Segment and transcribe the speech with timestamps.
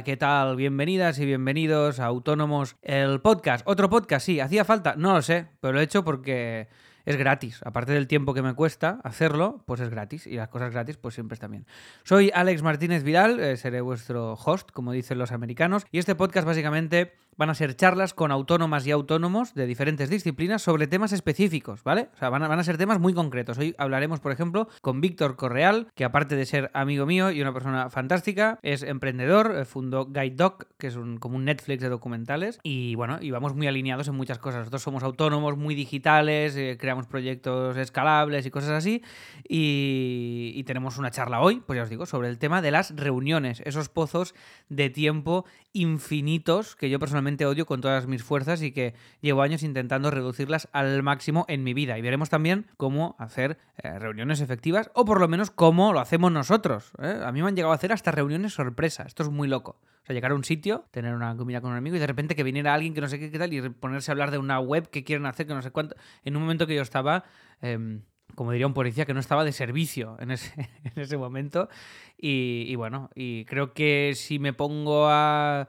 [0.00, 0.56] ¿qué tal?
[0.56, 3.62] Bienvenidas y bienvenidos a Autónomos, el podcast.
[3.68, 6.68] Otro podcast, sí, hacía falta, no lo sé, pero lo he hecho porque
[7.04, 7.60] es gratis.
[7.62, 10.26] Aparte del tiempo que me cuesta hacerlo, pues es gratis.
[10.26, 11.66] Y las cosas gratis, pues siempre están bien.
[12.04, 15.84] Soy Alex Martínez Vidal, eh, seré vuestro host, como dicen los americanos.
[15.90, 20.62] Y este podcast básicamente van a ser charlas con autónomas y autónomos de diferentes disciplinas
[20.62, 22.08] sobre temas específicos, ¿vale?
[22.14, 23.58] O sea, van a, van a ser temas muy concretos.
[23.58, 27.52] Hoy hablaremos, por ejemplo, con Víctor Correal, que aparte de ser amigo mío y una
[27.52, 31.88] persona fantástica, es emprendedor, eh, fundó Guide Doc, que es un, como un Netflix de
[31.88, 32.58] documentales.
[32.62, 34.60] Y bueno, y vamos muy alineados en muchas cosas.
[34.60, 39.02] Nosotros somos autónomos, muy digitales, eh, creamos proyectos escalables y cosas así.
[39.48, 42.94] Y, y tenemos una charla hoy, pues ya os digo, sobre el tema de las
[42.94, 44.34] reuniones, esos pozos
[44.68, 49.62] de tiempo infinitos que yo personalmente odio con todas mis fuerzas y que llevo años
[49.62, 51.98] intentando reducirlas al máximo en mi vida.
[51.98, 56.32] Y veremos también cómo hacer eh, reuniones efectivas o por lo menos cómo lo hacemos
[56.32, 56.92] nosotros.
[56.98, 57.20] ¿eh?
[57.24, 59.04] A mí me han llegado a hacer hasta reuniones sorpresa.
[59.04, 59.78] Esto es muy loco.
[60.02, 62.34] O sea, llegar a un sitio, tener una comida con un amigo y de repente
[62.34, 64.90] que viniera alguien que no sé qué, tal y ponerse a hablar de una web
[64.90, 65.94] que quieren hacer, que no sé cuánto.
[66.24, 67.24] En un momento que yo estaba...
[67.60, 68.00] Eh,
[68.34, 70.52] como diría un policía, que no estaba de servicio en ese,
[70.84, 71.68] en ese momento.
[72.16, 75.68] Y, y, bueno, y creo que si me pongo a,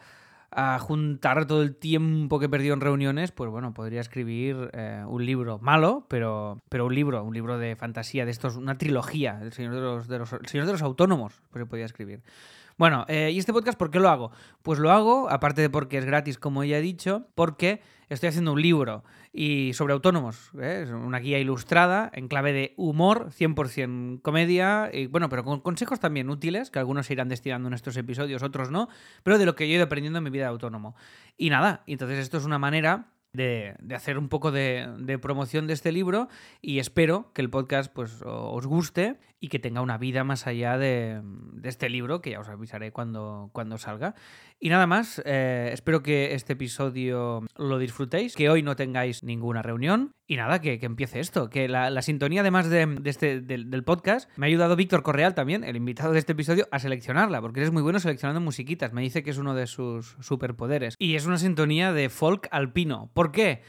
[0.55, 5.03] a, juntar todo el tiempo que he perdido en reuniones, pues bueno, podría escribir eh,
[5.07, 9.39] un libro malo, pero, pero un libro, un libro de fantasía, de estos, una trilogía,
[9.41, 12.21] El Señor de los, de los, el de los Autónomos, pues podría escribir.
[12.77, 14.31] Bueno, eh, ¿y este podcast por qué lo hago?
[14.63, 17.81] Pues lo hago, aparte de porque es gratis, como ya he dicho, porque
[18.13, 20.85] estoy haciendo un libro y sobre autónomos, ¿eh?
[20.93, 26.29] una guía ilustrada en clave de humor, 100% comedia, y bueno, pero con consejos también
[26.29, 28.89] útiles, que algunos se irán destinando en estos episodios, otros no,
[29.23, 30.95] pero de lo que yo he ido aprendiendo en mi vida de autónomo.
[31.37, 35.73] Y nada, entonces esto es una manera de, hacer un poco de, de, promoción de
[35.73, 36.29] este libro
[36.61, 40.77] y espero que el podcast pues, os guste y que tenga una vida más allá
[40.77, 44.15] de, de este libro, que ya os avisaré cuando, cuando salga.
[44.57, 49.61] Y nada más, eh, espero que este episodio lo disfrutéis, que hoy no tengáis ninguna
[49.61, 53.41] reunión y nada, que, que empiece esto, que la, la sintonía además de, de este,
[53.41, 57.41] del podcast me ha ayudado Víctor Correal también, el invitado de este episodio, a seleccionarla,
[57.41, 60.95] porque eres muy bueno seleccionando musiquitas, me dice que es uno de sus superpoderes.
[60.99, 63.09] Y es una sintonía de folk alpino.
[63.13, 63.61] ¿Por qué?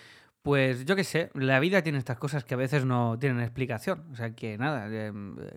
[0.44, 4.04] Pues yo qué sé, la vida tiene estas cosas que a veces no tienen explicación.
[4.12, 5.10] O sea que nada, eh,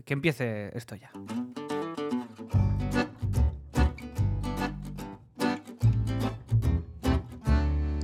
[0.06, 1.12] que empiece esto ya.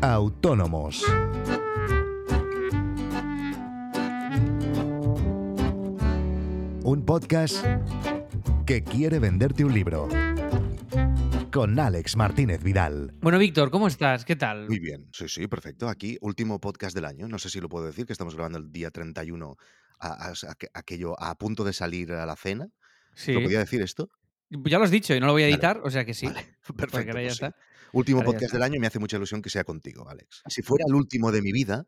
[0.02, 1.06] Autónomos.
[6.84, 7.66] Un podcast
[8.66, 10.10] que quiere venderte un libro
[11.53, 13.14] con Alex Martínez Vidal.
[13.22, 14.25] Bueno, Víctor, ¿cómo estás?
[14.25, 14.68] ¿Qué tal?
[14.68, 15.88] Muy bien, sí, sí, perfecto.
[15.88, 17.28] Aquí, último podcast del año.
[17.28, 19.56] No sé si lo puedo decir, que estamos grabando el día 31,
[20.00, 22.69] a, a, a, aquello a punto de salir a la cena.
[23.14, 23.34] Sí.
[23.34, 24.09] ¿Lo podía decir esto?
[24.50, 25.88] Ya lo has dicho y no lo voy a editar, vale.
[25.88, 26.25] o sea que sí.
[26.25, 26.58] Vale.
[26.75, 27.12] Perfecto.
[27.12, 27.46] Ahora pues sí.
[27.91, 30.41] Último ahora podcast del año, me hace mucha ilusión que sea contigo, Alex.
[30.47, 31.85] Si fuera el último de mi vida,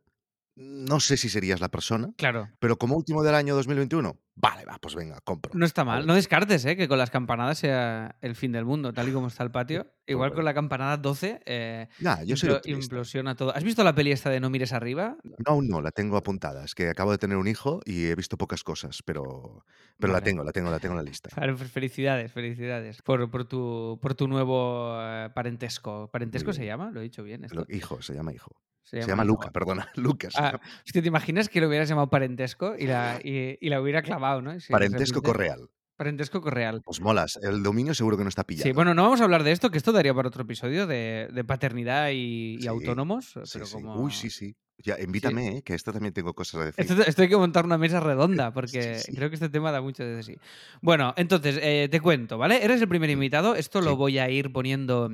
[0.55, 2.09] no sé si serías la persona.
[2.17, 2.49] Claro.
[2.59, 5.51] Pero como último del año 2021, vale, va, pues venga, compro.
[5.55, 6.05] No está mal.
[6.05, 6.75] No descartes, ¿eh?
[6.75, 9.87] Que con las campanadas sea el fin del mundo, tal y como está el patio.
[10.07, 13.55] Igual con la campanada 12, eh, nah, yo soy impl implosiona todo.
[13.55, 15.17] ¿Has visto la peli esta de No mires arriba?
[15.23, 16.63] No, aún no, la tengo apuntada.
[16.63, 19.65] Es que acabo de tener un hijo y he visto pocas cosas, pero,
[19.97, 20.21] pero vale.
[20.21, 21.29] la tengo, la tengo, la tengo en la lista.
[21.35, 26.09] Vale, pues felicidades, felicidades por, por, tu, por tu nuevo eh, parentesco.
[26.11, 26.91] ¿Parentesco se llama?
[26.91, 27.45] Lo he dicho bien.
[27.45, 27.65] Esto?
[27.69, 28.51] Hijo, se llama hijo.
[28.83, 30.33] Se llama, se llama Luca, perdona, Lucas.
[30.37, 30.59] Ah,
[30.91, 34.55] ¿Te imaginas que lo hubieras llamado parentesco y la, y, y la hubiera clavado, no?
[34.69, 35.69] Parentesco correal.
[35.95, 36.81] Parentesco correal.
[36.83, 38.63] Pues molas, el dominio seguro que no está pillado.
[38.63, 41.29] Sí, bueno, no vamos a hablar de esto, que esto daría para otro episodio de,
[41.31, 43.27] de paternidad y, sí, autónomos.
[43.27, 43.73] Sí, pero sí.
[43.73, 43.95] como...
[44.01, 44.55] Uy, sí, sí.
[44.77, 46.83] Ya, invítame, eh, que esto también tengo cosas a decir.
[46.83, 50.03] Esto, esto, hay que montar una mesa redonda, porque creo que este tema da mucho
[50.03, 50.35] de sí.
[50.81, 52.63] Bueno, entonces, eh, te cuento, ¿vale?
[52.63, 55.09] Eres el primer invitado, esto lo voy a ir poniendo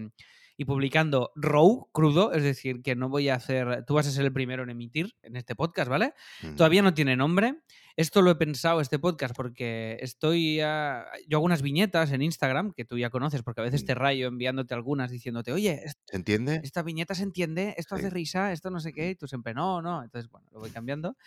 [0.58, 4.26] y publicando raw, crudo, es decir, que no voy a hacer, tú vas a ser
[4.26, 6.14] el primero en emitir en este podcast, ¿vale?
[6.44, 6.56] Mm.
[6.56, 7.56] Todavía no tiene nombre.
[7.96, 10.60] Esto lo he pensado, este podcast, porque estoy.
[10.62, 11.06] A...
[11.28, 14.28] Yo hago unas viñetas en Instagram que tú ya conoces, porque a veces te rayo
[14.28, 16.62] enviándote algunas diciéndote, oye, ¿se entiende?
[16.64, 18.02] Esta viñeta se entiende, esto sí.
[18.02, 20.04] hace risa, esto no sé qué, y tú siempre no, no.
[20.04, 21.18] Entonces, bueno, lo voy cambiando.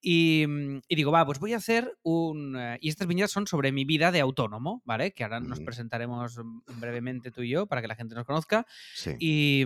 [0.00, 0.44] Y,
[0.88, 2.56] y digo, va, pues voy a hacer un.
[2.56, 5.12] Eh, y estas viñetas son sobre mi vida de autónomo, ¿vale?
[5.12, 5.48] Que ahora mm.
[5.48, 6.40] nos presentaremos
[6.78, 8.66] brevemente tú y yo para que la gente nos conozca.
[8.94, 9.12] Sí.
[9.18, 9.64] Y.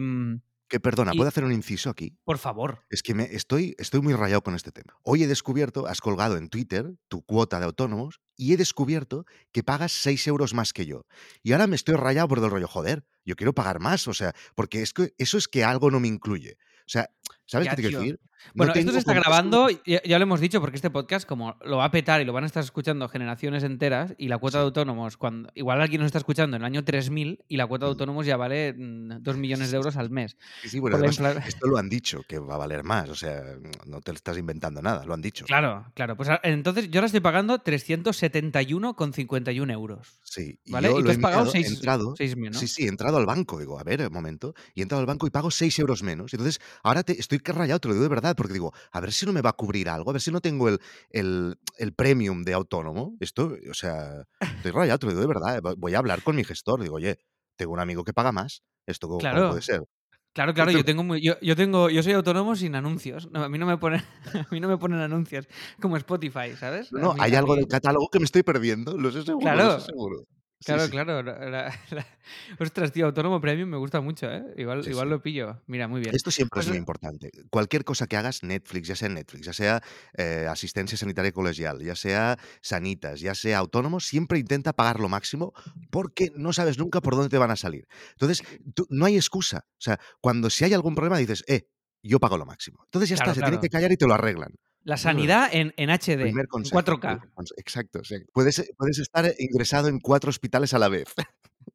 [0.68, 1.16] Que perdona, y...
[1.16, 2.18] ¿puedo hacer un inciso aquí?
[2.24, 2.84] Por favor.
[2.90, 4.96] Es que me estoy, estoy muy rayado con este tema.
[5.02, 9.62] Hoy he descubierto, has colgado en Twitter tu cuota de autónomos y he descubierto que
[9.62, 11.06] pagas 6 euros más que yo.
[11.42, 14.34] Y ahora me estoy rayado por el rollo, joder, yo quiero pagar más, o sea,
[14.54, 16.56] porque es que eso es que algo no me incluye.
[16.80, 17.10] O sea,
[17.46, 18.20] ¿sabes ya, qué te quiero decir?
[18.54, 21.78] Bueno, esto se está grabando, ya, ya lo hemos dicho, porque este podcast, como lo
[21.78, 24.64] va a petar y lo van a estar escuchando generaciones enteras, y la cuota de
[24.64, 27.90] autónomos, cuando igual alguien nos está escuchando en el año 3000 y la cuota de
[27.90, 27.96] Mm.
[27.96, 30.36] autónomos ya vale 2 millones de euros al mes.
[30.62, 33.08] Sí, sí, bueno, además, esto lo han dicho, que va a valer más.
[33.08, 33.42] O sea,
[33.86, 35.44] no te estás inventando nada, lo han dicho.
[35.46, 36.16] Claro, claro.
[36.16, 40.20] Pues entonces yo ahora estoy pagando 371,51 euros.
[40.22, 40.88] Sí, y ¿Vale?
[40.88, 42.58] yo y lo tú has pagado mirado, he 6, entrado, menos.
[42.58, 43.58] Sí, sí, he entrado al banco.
[43.58, 44.54] Digo, a ver, un momento.
[44.74, 46.32] Y he entrado al banco y pago 6 euros menos.
[46.34, 49.12] Entonces, ahora te, estoy que rayado, te lo digo de verdad, porque digo, a ver
[49.12, 50.78] si no me va a cubrir algo, a ver si no tengo el,
[51.10, 53.16] el, el premium de autónomo.
[53.20, 55.56] Esto, o sea, estoy rayado, te lo digo de verdad.
[55.58, 56.80] eh, Voy a hablar con mi gestor.
[56.82, 57.18] Digo, oye,
[57.56, 58.62] tengo un amigo que paga más.
[58.86, 59.48] ¿Esto cómo, cómo Claro.
[59.48, 59.82] puede ser?
[60.32, 63.30] Claro, claro, yo tengo muy- yo, yo tengo yo soy autónomo sin anuncios.
[63.32, 64.02] No, a mí no me ponen
[64.34, 65.48] a mí no me ponen anuncios
[65.80, 66.92] como Spotify, ¿sabes?
[66.92, 69.64] No, mí- hay algo mí- del catálogo que me estoy perdiendo, lo sé seguro, Claro.
[69.64, 70.24] lo sé seguro.
[70.64, 70.90] Claro, sí.
[70.90, 71.22] claro.
[71.50, 71.72] la-
[72.58, 74.42] Ostras, tío, Autónomo Premium me gusta mucho, ¿eh?
[74.56, 75.62] Igual, Sí, igual lo pillo.
[75.66, 76.14] Mira, muy bien.
[76.14, 77.30] Esto siempre Pues, es muy eh, importante.
[77.50, 79.82] Cualquier cosa que hagas, Netflix, ya sea Netflix, ya sea
[80.16, 85.52] eh, asistencia sanitaria colegial, ya sea sanitas, ya sea autónomo, siempre intenta pagar lo máximo
[85.90, 87.86] porque no sabes nunca por dónde te van a salir.
[88.12, 88.42] Entonces,
[88.74, 89.66] tú- no hay excusa.
[89.72, 91.68] O sea, cuando si hay algún problema dices, eh,
[92.02, 92.80] yo pago lo máximo.
[92.84, 93.62] Entonces ya Claro, está, se tienen claro.
[93.62, 94.54] que callar y te lo arreglan.
[94.86, 96.78] La sanidad en, en HD, Primer en consejo.
[96.80, 97.00] 4K.
[97.00, 98.00] primer conse- Exacto.
[98.32, 101.12] Puedes, puedes estar ingresado en cuatro hospitales a la vez.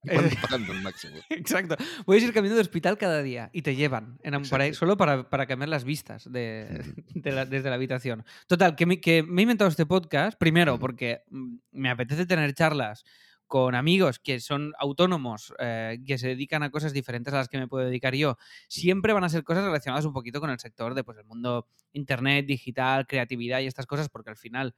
[0.06, 1.18] Eh, pagando el máximo.
[1.30, 1.76] Exacto.
[2.06, 4.74] Puedes ir cambiando de hospital cada día y te llevan en Exacto.
[4.74, 6.82] solo para, para cambiar las vistas de,
[7.14, 8.24] de la- desde la habitación.
[8.48, 12.54] Total, que me, que me he inventado este podcast, primero, porque mm, me apetece tener
[12.54, 13.04] charlas
[13.52, 17.58] con amigos que son autónomos, eh, que se dedican a cosas diferentes a las que
[17.58, 18.38] me puedo dedicar yo.
[18.70, 21.68] Siempre van a ser cosas relacionadas un poquito con el sector de pues, el mundo
[21.92, 24.74] internet, digital, creatividad y estas cosas, porque al final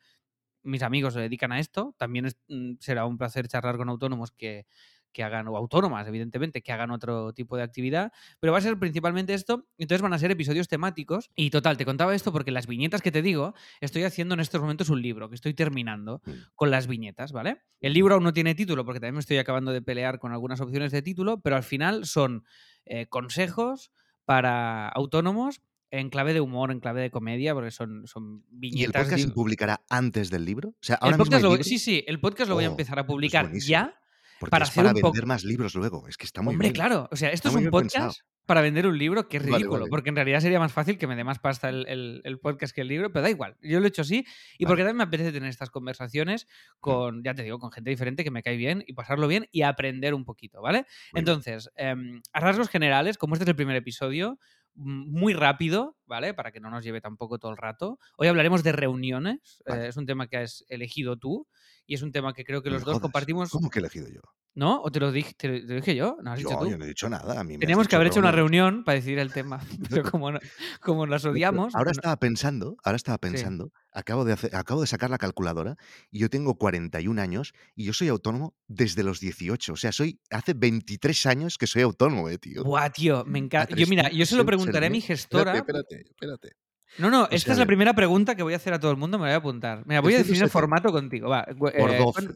[0.63, 1.93] mis amigos se dedican a esto.
[1.99, 4.65] También mm, será un placer charlar con autónomos que,
[5.13, 8.77] que hagan, o autónomas, evidentemente, que hagan otro tipo de actividad, pero va a ser
[8.77, 11.29] principalmente esto, entonces van a ser episodios temáticos.
[11.35, 14.59] Y total, te contaba esto porque las viñetas que te digo, estoy haciendo en estos
[14.59, 16.31] momentos un libro que estoy terminando Mm.
[16.55, 17.61] con las viñetas, ¿vale?
[17.79, 20.59] El libro aún no tiene título porque también me estoy acabando de pelear con algunas
[20.59, 22.43] opciones de título, pero al final son
[22.85, 23.91] eh, consejos
[24.25, 25.61] para autónomos
[25.91, 29.03] en clave de humor, en clave de comedia, porque son, son ¿Y el viñetas.
[29.03, 30.69] podcast se publicará antes del libro?
[30.69, 32.63] O sea, el ahora mismo podcast hay lo- libro, sí, sí, el podcast lo voy
[32.65, 33.93] a Oh, empezar a pues publicar ya.
[34.39, 36.07] Porque para es hacer para un vender más libros luego.
[36.07, 36.73] Es que está muy Hombre, bien.
[36.75, 37.07] claro.
[37.11, 38.13] O sea, esto Está es un podcast pensado.
[38.45, 39.89] para vender un libro que es ridículo, vale.
[39.89, 42.73] porque en realidad sería más fácil que me dé más pasta el, el- el podcast
[42.75, 43.55] que el libro, pero da igual.
[43.61, 44.25] Yo lo he hecho así
[44.57, 46.47] y porque también me apetece tener estas conversaciones
[46.79, 49.61] con, ya te digo, con gente diferente que me cae bien y pasarlo bien y
[49.61, 50.85] aprender un poquito, ¿vale?
[51.13, 51.19] Muy.
[51.19, 54.39] Entonces, em, a rasgos generales, como este es el primer episodio,
[54.75, 56.33] mm, muy rápido, ¿vale?
[56.33, 57.99] Para que no nos lleve tampoco todo el rato.
[58.17, 59.61] Hoy hablaremos de reuniones.
[59.67, 59.85] Vale.
[59.85, 61.47] eh, es un tema que has elegido tú
[61.85, 63.01] y es un tema que creo que No los dos jodas.
[63.01, 63.49] compartimos.
[63.49, 64.21] ¿Cómo que he elegido yo?
[64.55, 64.81] ¿No?
[64.83, 66.17] ¿O te lo dije, te lo- dije yo?
[66.21, 66.69] ¿No has dicho Yo, tú?
[66.69, 67.39] yo no he dicho nada.
[67.39, 69.59] A mí Teníamos que haber hecho una reunión para decidir el tema,
[69.89, 70.39] pero como, no-
[70.81, 71.73] como las odiamos.
[71.75, 73.31] Ahora no- estaba pensando, ahora estaba Sí.
[73.31, 75.75] pensando, acabo de, hacer, acabo de sacar la calculadora
[76.11, 79.73] y yo tengo 41 años y yo soy autónomo desde los 18.
[79.73, 82.63] O sea, soy hace 23 años que soy autónomo, eh, tío.
[82.63, 83.39] Buah, tío, me
[83.71, 83.75] encanta.
[83.75, 85.55] Yo, mira, yo se lo 300 preguntaré a mi gestora.
[85.57, 86.62] Espérate, espérate, espérate.
[86.97, 88.91] No, no, O esta sea, es la primera pregunta que voy a hacer a todo
[88.91, 89.83] el mundo, me voy a apuntar.
[89.85, 91.29] Mira, voy a definir el 370 formato contigo.
[91.29, 92.35] Va, por eh, 12 ¿cuán-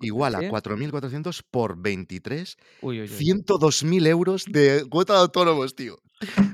[0.00, 0.46] igual a sí?
[0.46, 3.08] 4.400 por 23, Uy, uy, uy.
[3.08, 5.98] 102.000 euros de cuota de autónomos, tío.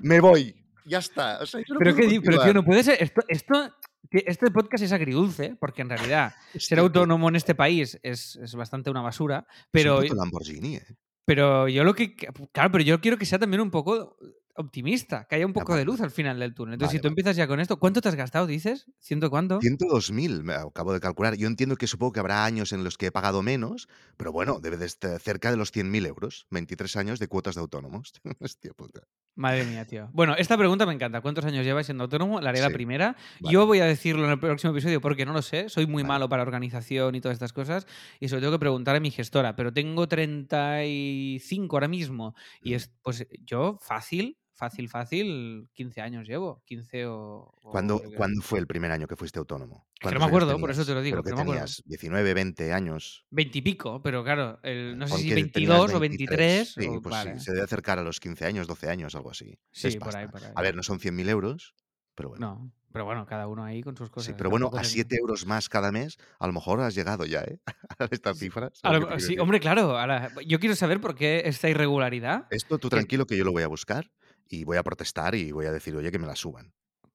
[0.02, 0.54] Me voy.
[0.86, 1.38] Ya está.
[1.40, 3.02] O sea, yo no Pero, di- pero tío, no puede ser.
[3.02, 3.74] Esto, esto,
[4.10, 8.54] que este podcast es agridulce, porque en realidad ser autónomo en este país es, es
[8.54, 9.46] bastante una basura.
[9.48, 10.84] Es un Pero, Lamborghini, eh.
[11.24, 12.14] pero yo lo que.
[12.52, 14.16] Claro, pero yo quiero que sea también un poco
[14.56, 16.74] optimista, que haya un poco de luz al final del túnel.
[16.74, 17.12] Entonces, Vale, si tú vale.
[17.12, 18.86] empiezas ya con esto, ¿cuánto te has gastado, dices?
[19.00, 19.60] ¿Ciento cuánto?
[19.60, 21.36] 102.000, me acabo de calcular.
[21.36, 24.60] Yo entiendo que supongo que habrá años en los que he pagado menos, pero bueno,
[24.60, 26.46] debe de estar cerca de los 100.000 euros.
[26.50, 28.12] 23 años de cuotas de autónomos.
[28.40, 29.00] Hostia puta.
[29.36, 30.08] Madre mía, tío.
[30.12, 31.20] Bueno, esta pregunta me encanta.
[31.20, 32.40] ¿Cuántos años llevas siendo autónomo?
[32.40, 33.16] La haré la primera.
[33.40, 33.52] vale.
[33.52, 35.68] Yo voy a decirlo en el próximo episodio porque no lo sé.
[35.68, 37.84] Soy muy malo para organización y todas estas cosas.
[38.20, 39.56] Y se lo tengo que preguntar a mi gestora.
[39.56, 42.34] Pero tengo 35 ahora mismo.
[42.62, 42.74] Y Mm.
[42.74, 46.62] es, pues yo, fácil, fácil, fácil, 15 años llevo.
[46.64, 47.52] 15 o.
[47.62, 49.86] o ¿Cuándo, cuándo fue el primer año que fuiste autónomo?
[50.00, 50.86] que no ¿Cuántos me acuerdo, por eso tenías?
[50.86, 51.82] te lo digo, ¿Pero que que no me tenías?
[51.86, 53.26] ¿19, 20 años?
[53.30, 56.74] 20 y pico, pero claro, el- no sé si que tenías 22 o 23.
[56.74, 57.38] Sí, o- pues vale.
[57.38, 59.58] sí, se debe acercar a los 15 años, 12 años, algo así.
[59.70, 60.52] Sí, Es por ahí, por ahí.
[60.54, 61.74] A ver, no son 100.000 euros,
[62.14, 62.46] pero bueno.
[62.46, 64.26] No, pero bueno, cada uno ahí con sus cosas.
[64.26, 67.24] Sí, pero bueno, a tengo- 7 euros más cada mes, a lo mejor has llegado
[67.26, 67.58] ya, ¿eh?
[67.98, 68.70] A esta cifra.
[68.74, 69.98] ¿sabes A lo sí, hombre, claro.
[69.98, 72.46] ahora, yo quiero saber por qué esta irregularidad.
[72.50, 74.10] Esto tú tranquilo que yo lo voy a buscar
[74.48, 76.72] y voy a protestar y voy a decir, oye, que me la suban.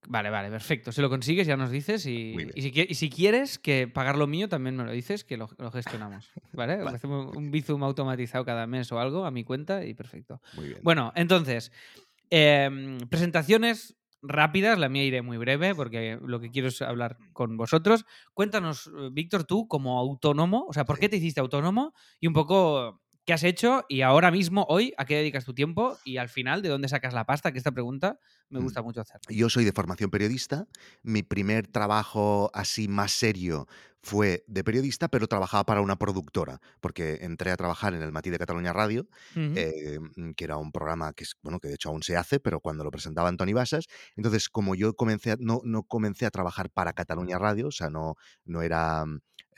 [0.08, 0.92] Vale, vale, perfecto.
[0.92, 2.06] Si lo consigues, ya nos dices.
[2.06, 5.50] Y, si, y si quieres que pagar lo mío, también me lo dices, que lo,
[5.58, 6.32] lo gestionamos.
[6.54, 6.78] ¿Vale?
[6.84, 10.42] Vale, Hacemos un Bizum automatizado cada mes o algo a mi cuenta y perfecto.
[10.56, 10.80] Muy bien.
[10.84, 11.72] Bueno, entonces,
[12.30, 17.58] em, presentaciones rápidas, la mía iré muy breve porque lo que quiero es hablar con
[17.58, 18.06] vosotros.
[18.34, 21.94] Cuéntanos, eh, Víctor, tú como autónomo, o sea, ¿por qué te hiciste autónomo?
[22.20, 26.00] Y un poco qué has hecho y ahora mismo, hoy, a qué dedicas tu tiempo
[26.04, 27.52] y al final, ¿de dónde sacas la pasta?
[27.52, 28.18] Que esta pregunta
[28.50, 28.64] me Mm.
[28.64, 29.22] gusta mucho hacer.
[29.30, 30.66] Yo soy de formación periodista.
[31.04, 33.68] Mi primer trabajo así más serio
[34.02, 38.32] fue de periodista, pero trabajaba para una productora, porque entré a trabajar en el Matí
[38.32, 42.02] de Cataluña Radio, eh, mm, que era un programa que, bueno, que de hecho aún
[42.02, 43.86] se hace, pero cuando lo presentaba Antoni Basas.
[44.16, 47.92] Entonces, como yo comencé a- no, no comencé a trabajar para Cataluña Radio, o sea,
[47.92, 49.06] no, no era...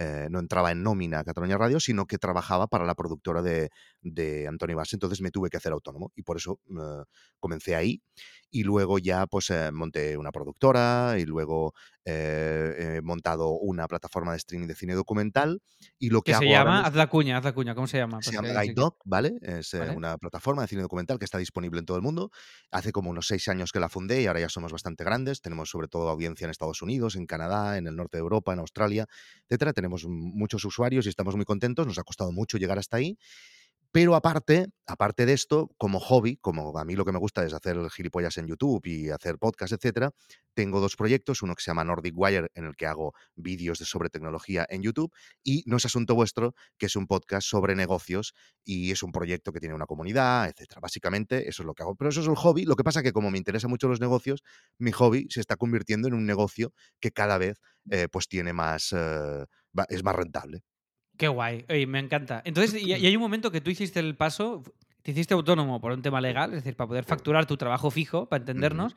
[0.02, 3.70] eh, no entraba en nómina a Cataluña Radio, sino que trabajaba para la productora de,
[4.02, 4.94] de Antoni Basas.
[4.94, 7.04] Entonces me tuve que hacer autónomo y por eso eh,
[7.40, 8.02] comencé ahí.
[8.54, 14.32] Y luego ya pues eh, monté una productora y luego eh, he montado una plataforma
[14.32, 15.62] de streaming de cine documental
[15.98, 18.22] y lo que se hago llama, haz la cuña, haz la cuña, ¿cómo se llama?
[18.22, 19.36] se si llama quiere- Dog, ¿vale?
[19.42, 19.96] Es Vale.
[19.96, 22.30] una plataforma de cine documental que está disponible en todo el mundo.
[22.72, 25.40] Hace como unos seis años que la fundé y ahora ya somos bastante grandes.
[25.42, 28.60] Tenemos sobre todo audiencia en Estados Unidos, en Canadá, en el norte de Europa, en
[28.60, 29.06] Australia,
[29.48, 29.72] etcétera.
[29.72, 31.88] Tenemos muchos usuarios y estamos muy contentos.
[31.88, 33.18] Nos ha costado mucho llegar hasta ahí.
[33.94, 37.54] Pero aparte, aparte de esto, como hobby, como a mí lo que me gusta es
[37.54, 40.12] hacer gilipollas en YouTube y hacer podcast, etcétera,
[40.54, 43.86] tengo dos proyectos, uno que se llama Nordic Wire, en el que hago vídeos de
[43.86, 48.34] sobre tecnología en YouTube, y No es asunto vuestro, que es un podcast sobre negocios
[48.64, 50.80] y es un proyecto que tiene una comunidad, etcétera.
[50.82, 51.96] Básicamente, eso es lo que hago.
[51.96, 52.64] Pero eso es el hobby.
[52.66, 54.42] Lo que pasa que como me interesan mucho los negocios,
[54.78, 58.94] mi hobby se está convirtiendo en un negocio que cada vez eh, pues tiene más,
[58.94, 59.46] eh,
[59.90, 60.64] es más rentable.
[61.22, 62.42] Qué guay, Oye, me encanta.
[62.46, 64.64] Entonces, y, y hay un momento que tú hiciste el paso,
[65.04, 68.28] te hiciste autónomo por un tema legal, es decir, para poder facturar tu trabajo fijo,
[68.28, 68.96] para entendernos,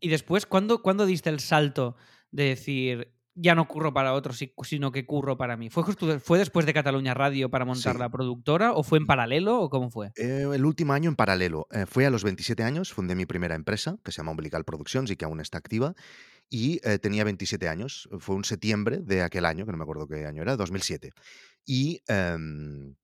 [0.00, 1.94] y después, ¿cuándo, cuándo diste el salto
[2.32, 5.70] de decir, ya no curro para otros, si- sino que curro para mí?
[5.70, 7.98] ¿Fue, justo, ¿Fue después de Cataluña Radio para montar Sí.
[8.00, 10.10] la productora o fue en paralelo o cómo fue?
[10.16, 11.68] Eh, el último año en paralelo.
[11.70, 15.08] Eh, fue a los 27 años, fundé mi primera empresa, que se llama Umbilical Productions
[15.12, 15.94] y que aún está activa,
[16.52, 18.08] y eh, tenía 27 años.
[18.18, 21.12] Fue un septiembre de aquel año, que no me acuerdo qué año era, 2007.
[21.72, 22.96] Y, em,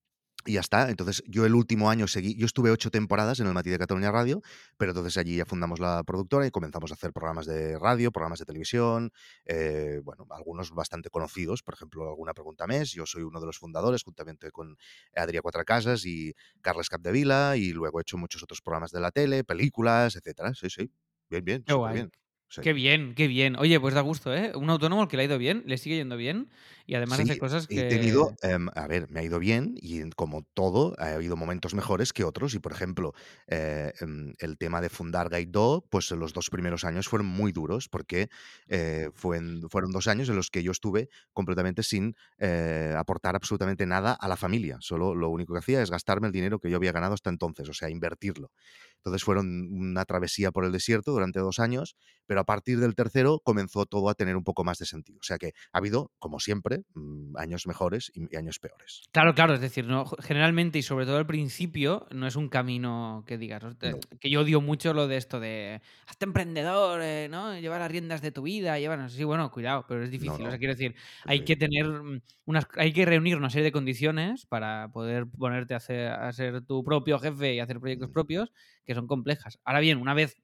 [0.45, 0.91] y ya está.
[0.91, 4.11] Entonces, yo el último año seguí, yo estuve ocho temporadas en el Matí de Cataluña
[4.13, 4.43] Radio,
[4.77, 8.41] pero entonces allí ya fundamos la productora y comenzamos a hacer programas de radio, programas
[8.41, 9.13] de televisión,
[9.45, 12.93] eh, bueno, algunos bastante conocidos, por ejemplo, Alguna Pregunta Mes.
[12.93, 14.77] Yo soy uno de los fundadores, juntamente con
[15.15, 19.45] Adrià Cuatrecasas y Carles Capdevila, y luego he hecho muchos otros programas de la tele,
[19.45, 20.55] películas, etcétera.
[20.55, 20.91] Sí, sí.
[21.31, 21.95] Bien, bien, Qué guay.
[21.95, 22.11] bien.
[22.49, 22.63] Sí.
[22.63, 23.57] Qué bien, qué bien.
[23.59, 24.53] Oye, pues da gusto, ¿eh?
[24.57, 26.51] Un autónomo al que le ha ido bien, le sigue yendo bien
[26.87, 27.77] y además hace Sí, cosas que...
[27.77, 31.37] he tenido, em, a ver, me ha ido bien y en- como todo, ha habido
[31.37, 32.55] momentos mejores que otros.
[32.55, 33.13] Y por ejemplo,
[33.47, 35.47] eh, em, el tema de fundar Guide
[35.89, 38.29] pues los dos primeros años fueron muy duros porque
[38.69, 43.87] eh, fuen- fueron dos años en los que yo estuve completamente sin eh, aportar absolutamente
[43.87, 44.79] nada a la familia.
[44.81, 47.69] Solo lo único que hacía es gastarme el dinero que yo había ganado hasta entonces,
[47.69, 48.51] o sea, invertirlo.
[49.07, 51.95] Entonces fueron una travesía por el desierto durante dos años,
[52.27, 55.21] pero a partir del tercero comenzó todo a tener un poco más de sentido.
[55.21, 59.03] O sea que ha habido, como siempre, mm, años mejores y, años peores.
[59.13, 63.23] Claro, claro, es decir, no, generalmente y sobre todo al principio no es un camino
[63.29, 64.01] que digas, No.
[64.19, 67.57] que yo odio mucho lo de esto de hazte emprendedor, eh, ¿no?
[67.61, 70.45] Lleva las riendas de tu vida, lleva, no sé, sí, bueno, cuidado, pero es difícil,
[70.47, 73.73] o sea, quiero decir, hay que tener mm, unas, hay que reunir una serie de
[73.73, 78.13] condiciones para poder ponerte a, hacer, a ser tu propio jefe y hacer proyectos Mm.
[78.13, 78.53] propios
[78.87, 79.59] que son complejas.
[79.65, 80.37] Ahora bien, una vez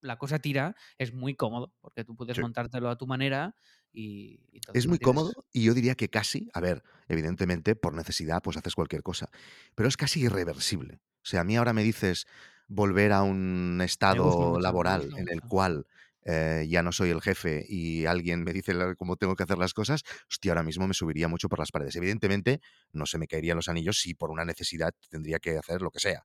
[0.00, 2.42] la cosa tira, es muy cómodo, porque tú puedes Sí.
[2.42, 3.56] montártelo a tu manera
[3.92, 4.40] y,
[4.74, 8.56] Es muy tienes- cómodo y yo diría que casi, a ver, evidentemente por necesidad pues
[8.56, 9.30] haces cualquier cosa,
[9.74, 11.00] pero es casi irreversible.
[11.22, 12.26] O sea, a mí ahora me dices
[12.68, 15.86] volver a un estado mucho, laboral en el cual
[16.26, 19.74] eh, ya no soy el jefe y alguien me dice cómo tengo que hacer las
[19.74, 21.96] cosas, hostia, ahora mismo me subiría mucho por las paredes.
[21.96, 22.60] Evidentemente
[22.92, 26.00] no se me caerían los anillos si por una necesidad tendría que hacer lo que
[26.00, 26.24] sea.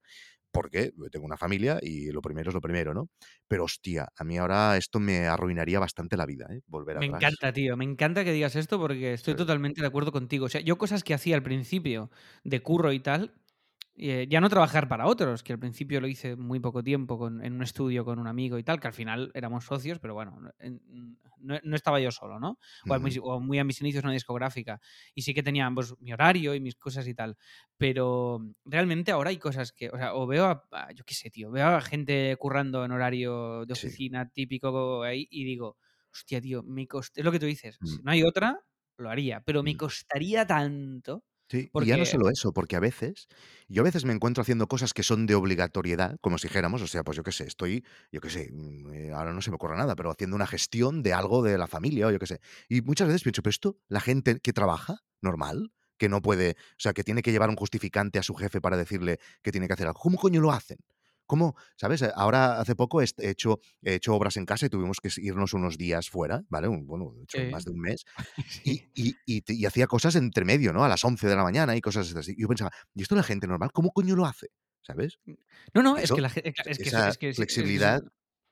[0.52, 3.10] Porque tengo una familia y lo primero es lo primero, ¿no?
[3.48, 6.62] Pero hostia, a mí ahora esto me arruinaría bastante la vida, ¿eh?
[6.68, 7.06] Volver Me atrás.
[7.06, 7.78] encanta, tío.
[7.78, 9.36] Me encanta que digas esto porque estoy Sí.
[9.36, 10.46] totalmente de acuerdo contigo.
[10.46, 12.10] O sea, yo cosas que hacía al principio
[12.44, 13.34] de curro y tal,
[14.00, 17.44] eh, ya no trabajar para otros, que al principio lo hice muy poco tiempo con-
[17.44, 20.40] en un estudio con un amigo y tal, que al final éramos socios, pero bueno,
[20.40, 22.58] no- en- no, no estaba yo solo, ¿no?
[22.88, 24.80] O, muy a mis inicios una discográfica.
[25.16, 27.38] Y sí que tenía ambos mi horario y mis cosas y tal.
[27.78, 31.30] Pero realmente ahora hay cosas que, o sea, o veo a, a- yo qué sé,
[31.30, 34.00] tío, veo a gente currando en horario de Sí.
[34.00, 35.78] oficina típico ahí y digo,
[36.14, 38.04] hostia, tío, me es lo que tú dices, si Mm.
[38.04, 38.60] no hay otra,
[38.98, 39.78] lo haría, pero me Mm.
[39.78, 43.28] costaría tanto Sí, y ya porque no solo eso, porque a veces,
[43.68, 46.88] yo a veces me encuentro haciendo cosas que son de obligatoriedad, como si dijéramos, o
[46.88, 49.56] sea, pues yo qué sé, estoy, yo qué sé, mm, eh, ahora no se me
[49.56, 52.40] ocurre nada, pero haciendo una gestión de algo de la familia o yo qué sé.
[52.68, 56.80] Y muchas veces pienso, pero esto, la gente que trabaja, normal, que no puede, o
[56.80, 59.74] sea, que tiene que llevar un justificante a su jefe para decirle que tiene que
[59.74, 60.78] hacer algo, ¿cómo coño lo hacen?
[61.30, 62.02] ¿Cómo, sabes?
[62.16, 65.78] Ahora hace poco he hecho, he hecho obras en casa y tuvimos que irnos unos
[65.78, 66.68] días fuera, ¿vale?
[66.68, 68.04] bueno, he hecho más de un mes.
[68.66, 70.84] Y, y, y, hacía cosas entre medio, ¿no?
[70.84, 72.34] A las 11 de la mañana y cosas así.
[72.36, 73.72] Y yo pensaba, ¿y esto la gente normal?
[73.72, 74.48] ¿Cómo coño lo hace?
[74.82, 75.20] ¿Sabes?
[75.74, 76.52] No, no, es que la gente.
[76.66, 78.02] Es que, esa flexibilidad.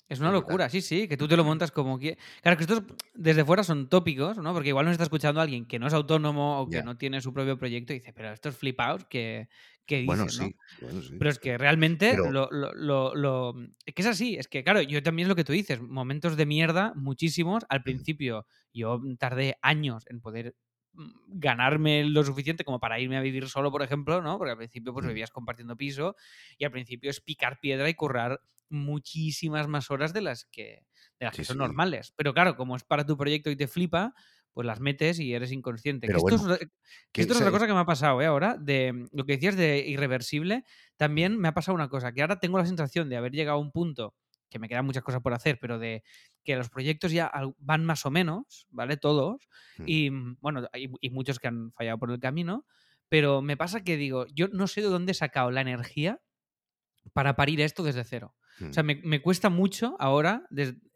[0.08, 2.18] Es una locura, sí, sí, que tú te lo montas como que...
[2.42, 4.54] Claro, que estos desde fuera son tópicos, ¿no?
[4.54, 7.34] Porque igual nos está escuchando alguien que no es autónomo o que no tiene su
[7.34, 9.50] propio proyecto y dice, pero estos flipados que,
[9.88, 11.16] que dicen, bueno, sí, bueno, sí.
[11.18, 15.02] Pero es que realmente lo, lo, lo, Es que es así, es que claro, yo
[15.02, 17.66] también es lo que tú dices, momentos de mierda, muchísimos.
[17.70, 20.56] Al principio yo tardé años en poder
[20.94, 24.38] mm, ganarme lo suficiente como para irme a vivir solo, por ejemplo, ¿no?
[24.38, 26.16] Porque al principio pues vivías compartiendo piso
[26.58, 30.86] y al principio es picar piedra y currar muchísimas más horas de las que,
[31.20, 32.14] de las que son normales.
[32.16, 34.14] Pero claro, como es para tu proyecto y te flipa,
[34.58, 36.08] pues las metes y eres inconsciente.
[36.08, 36.58] esto,
[37.14, 38.26] es, otra cosa que me ha pasado ¿eh?
[38.26, 40.64] ahora, de mm, lo que decías de irreversible,
[40.96, 43.62] también me ha pasado una cosa, que ahora tengo la sensación de haber llegado a
[43.62, 44.16] un punto,
[44.50, 46.02] que me quedan muchas cosas por hacer, pero de
[46.44, 48.98] que los proyectos ya van más o menos, ¿vale?
[48.98, 49.48] Todos,
[49.78, 49.84] hmm.
[49.86, 52.66] y mm, bueno, hay, y muchos que han fallado por el camino,
[53.10, 56.20] pero me pasa que digo, yo no sé de dónde he sacado la energía
[57.14, 58.34] para parir esto desde cero.
[58.68, 59.02] O sea, mm.
[59.04, 60.48] me, cuesta mucho ahora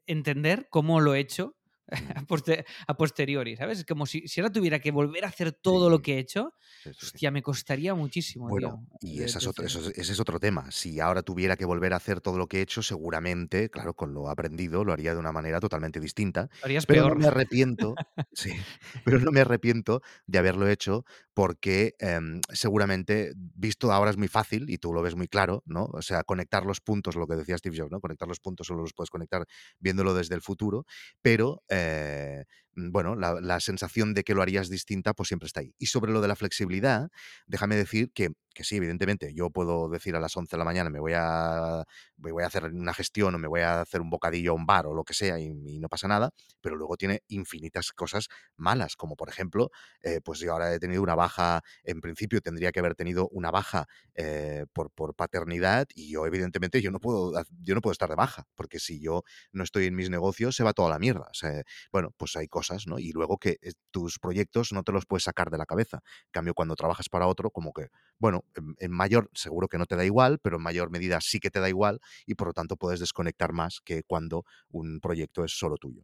[0.08, 1.56] entender cómo lo he hecho
[2.88, 3.80] a, posteriori, ¿sabes?
[3.80, 6.54] Es como si, si, ahora tuviera que volver a hacer todo lo que he hecho,
[6.86, 8.48] hostia, me costaría muchísimo.
[8.48, 10.72] Bueno, y ese es otro tema.
[10.72, 14.14] Si ahora tuviera que volver a hacer todo lo que he hecho, seguramente, claro, con
[14.14, 16.50] lo aprendido, lo haría de una manera totalmente distinta.
[16.64, 17.16] harías pero peor.
[17.16, 17.96] no me arrepiento,
[18.34, 18.52] sí,
[19.06, 24.70] pero no me arrepiento de haberlo hecho porque em, seguramente, visto ahora es muy fácil
[24.70, 25.86] y tú lo ves muy claro, ¿no?
[25.94, 28.02] O sea, conectar los puntos, lo que decía Steve Jobs, ¿no?
[28.02, 29.46] Conectar los puntos solo los puedes conectar
[29.80, 30.86] viéndolo desde el futuro,
[31.22, 35.74] pero eh, bueno, la, sensación de que lo harías distinta, pues siempre está ahí.
[35.78, 37.10] Y sobre lo de la flexibilidad,
[37.46, 40.90] déjame decir que, que sí, evidentemente, yo puedo decir a las 11 de la mañana
[40.90, 41.84] me voy a,
[42.18, 44.88] voy a hacer una gestión o me voy a hacer un bocadillo a un bar
[44.88, 49.16] o lo que sea y, no pasa nada, pero luego tiene infinitas cosas malas, como
[49.16, 49.72] por ejemplo,
[50.04, 53.52] eh, pues yo ahora he tenido una baja, en principio tendría que haber tenido una
[53.52, 58.10] baja eh, por, por paternidad y yo evidentemente yo no, puedo, yo no puedo estar
[58.10, 61.28] de baja, porque si yo no estoy en mis negocios se va toda la mierda.
[61.32, 63.00] O sea, bueno, pues hay cosas, ¿no?
[63.00, 66.02] Y luego que eh, tus proyectos no te los puedes sacar de la cabeza.
[66.26, 67.88] En cambio, cuando trabajas para otro, como que,
[68.20, 68.44] bueno,
[68.78, 71.60] en, mayor, seguro que no te da igual, pero en mayor medida sí que te
[71.60, 75.78] da igual y por lo tanto puedes desconectar más que cuando un proyecto es solo
[75.78, 76.04] tuyo.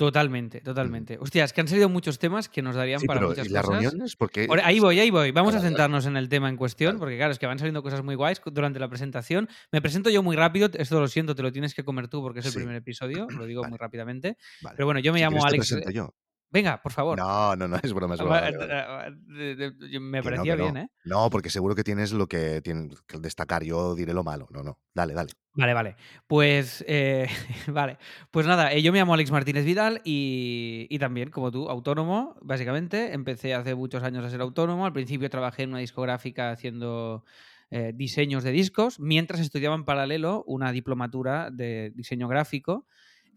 [0.00, 1.18] Totalmente, totalmente.
[1.20, 4.16] Hostia, es que han salido muchos temas que nos darían para muchas ¿y las reuniones?
[4.16, 4.48] Porque...
[4.64, 5.30] Ahí voy, ahí voy.
[5.30, 8.02] Vamos a centrarnos en el tema en cuestión, porque claro, es que van saliendo cosas
[8.02, 9.46] muy guays durante la presentación.
[9.70, 12.40] Me presento yo muy rápido, esto lo siento, te lo tienes que comer tú porque
[12.40, 14.38] es el primer episodio, lo digo muy rápidamente.
[14.74, 15.76] Pero bueno, yo me llamo Alex.
[15.92, 16.14] yo.
[16.50, 17.16] Venga, por favor.
[17.16, 18.42] No, no, no, es broma, es broma.
[20.00, 20.90] Me parecía bien, ¿eh?
[21.04, 23.62] No, porque seguro que tienes lo que tienes que destacar.
[23.62, 24.48] Yo diré lo malo.
[24.50, 24.78] No, no.
[24.92, 25.30] Dale, dale.
[25.54, 25.96] Vale, vale.
[26.26, 27.28] Pues, eh,
[27.68, 27.98] vale.
[28.30, 32.36] Pues nada, eh, yo me llamo Alex Martínez Vidal y, y, también, como tú, autónomo,
[32.42, 33.12] básicamente.
[33.12, 34.86] Empecé hace muchos años a ser autónomo.
[34.86, 37.24] Al principio trabajé en una discográfica haciendo
[37.72, 42.84] eh, diseños de discos, mientras estudiaba en paralelo una diplomatura de diseño gráfico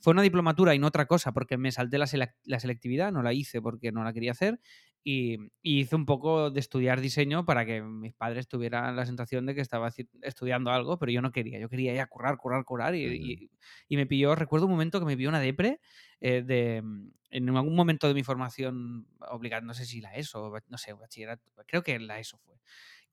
[0.03, 3.61] fue una diplomatura y no otra cosa, porque me salté la, selectividad, no la hice
[3.61, 4.59] porque no la quería hacer,
[5.01, 9.55] y, hice un poco de estudiar diseño para que mis padres tuvieran la sensación de
[9.55, 9.89] que estaba
[10.21, 13.49] estudiando algo, pero yo no quería, yo quería ya currar, currar, currar, y,
[13.91, 15.79] me pilló, recuerdo un momento que me pilló una depre
[16.19, 16.83] eh, de,
[17.29, 21.49] en algún momento de mi formación obligada, no sé si la ESO, no sé, bachillerato,
[21.65, 22.55] creo que la ESO fue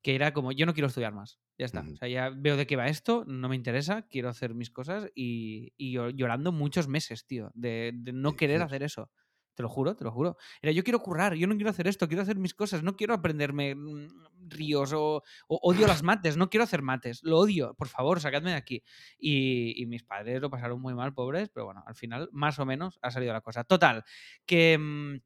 [0.02, 1.80] que era como, yo no quiero estudiar más, ya está.
[1.80, 5.10] O sea, ya veo de qué va esto, no me interesa, quiero hacer mis cosas
[5.14, 9.10] y, llorando muchos meses, tío, de, no querer hacer eso.
[9.54, 10.38] Te lo juro, te lo juro.
[10.62, 13.12] Era, yo quiero currar, yo no quiero hacer esto, quiero hacer mis cosas, no quiero
[13.12, 14.08] aprenderme mm,
[14.48, 18.56] ríos o, odio las mates, no quiero hacer mates, lo odio, por favor, sacadme de
[18.56, 18.82] aquí.
[19.18, 22.98] Y, mis padres lo pasaron muy mal, pobres, pero bueno, al final, más o menos,
[23.02, 23.64] ha salido la cosa.
[23.64, 24.02] Total,
[24.46, 25.16] que mm,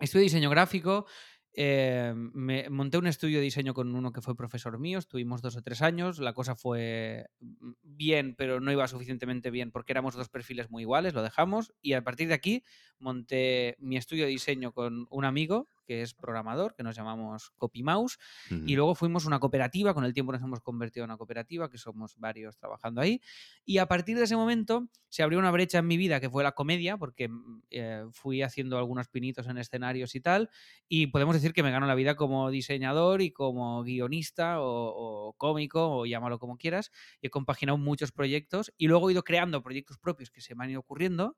[0.00, 1.06] estudio diseño gráfico,
[1.52, 5.56] eh, me monté un estudio de diseño con uno que fue profesor mío, estuvimos dos
[5.56, 10.14] o tres años, la cosa fue mm, bien, pero no iba suficientemente bien porque éramos
[10.14, 12.64] dos perfiles muy iguales, lo dejamos y a partir de aquí
[12.98, 18.18] monté mi estudio de diseño con un amigo que es programador, que nos llamamos CopyMouse,
[18.66, 21.78] y luego fuimos una cooperativa, con el tiempo nos hemos convertido en una cooperativa, que
[21.78, 23.20] somos varios trabajando ahí,
[23.64, 26.42] y a partir de ese momento se abrió una brecha en mi vida que fue
[26.42, 30.50] la comedia, porque mm, eh, fui haciendo algunos pinitos en escenarios y tal,
[30.88, 35.98] y podemos decir que me gano la vida como diseñador y como guionista o, cómico,
[35.98, 36.90] o llámalo como quieras,
[37.22, 40.70] he compaginado muchos proyectos y luego he ido creando proyectos propios que se me han
[40.70, 41.36] ido ocurriendo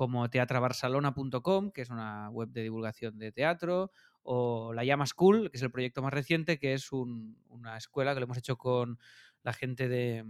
[0.00, 5.58] como teatrabarcelona.com, que es una web de divulgación de teatro, o la Llama School, que
[5.58, 8.98] es el proyecto más reciente, que es una escuela que lo hemos hecho con
[9.42, 10.24] la gente de,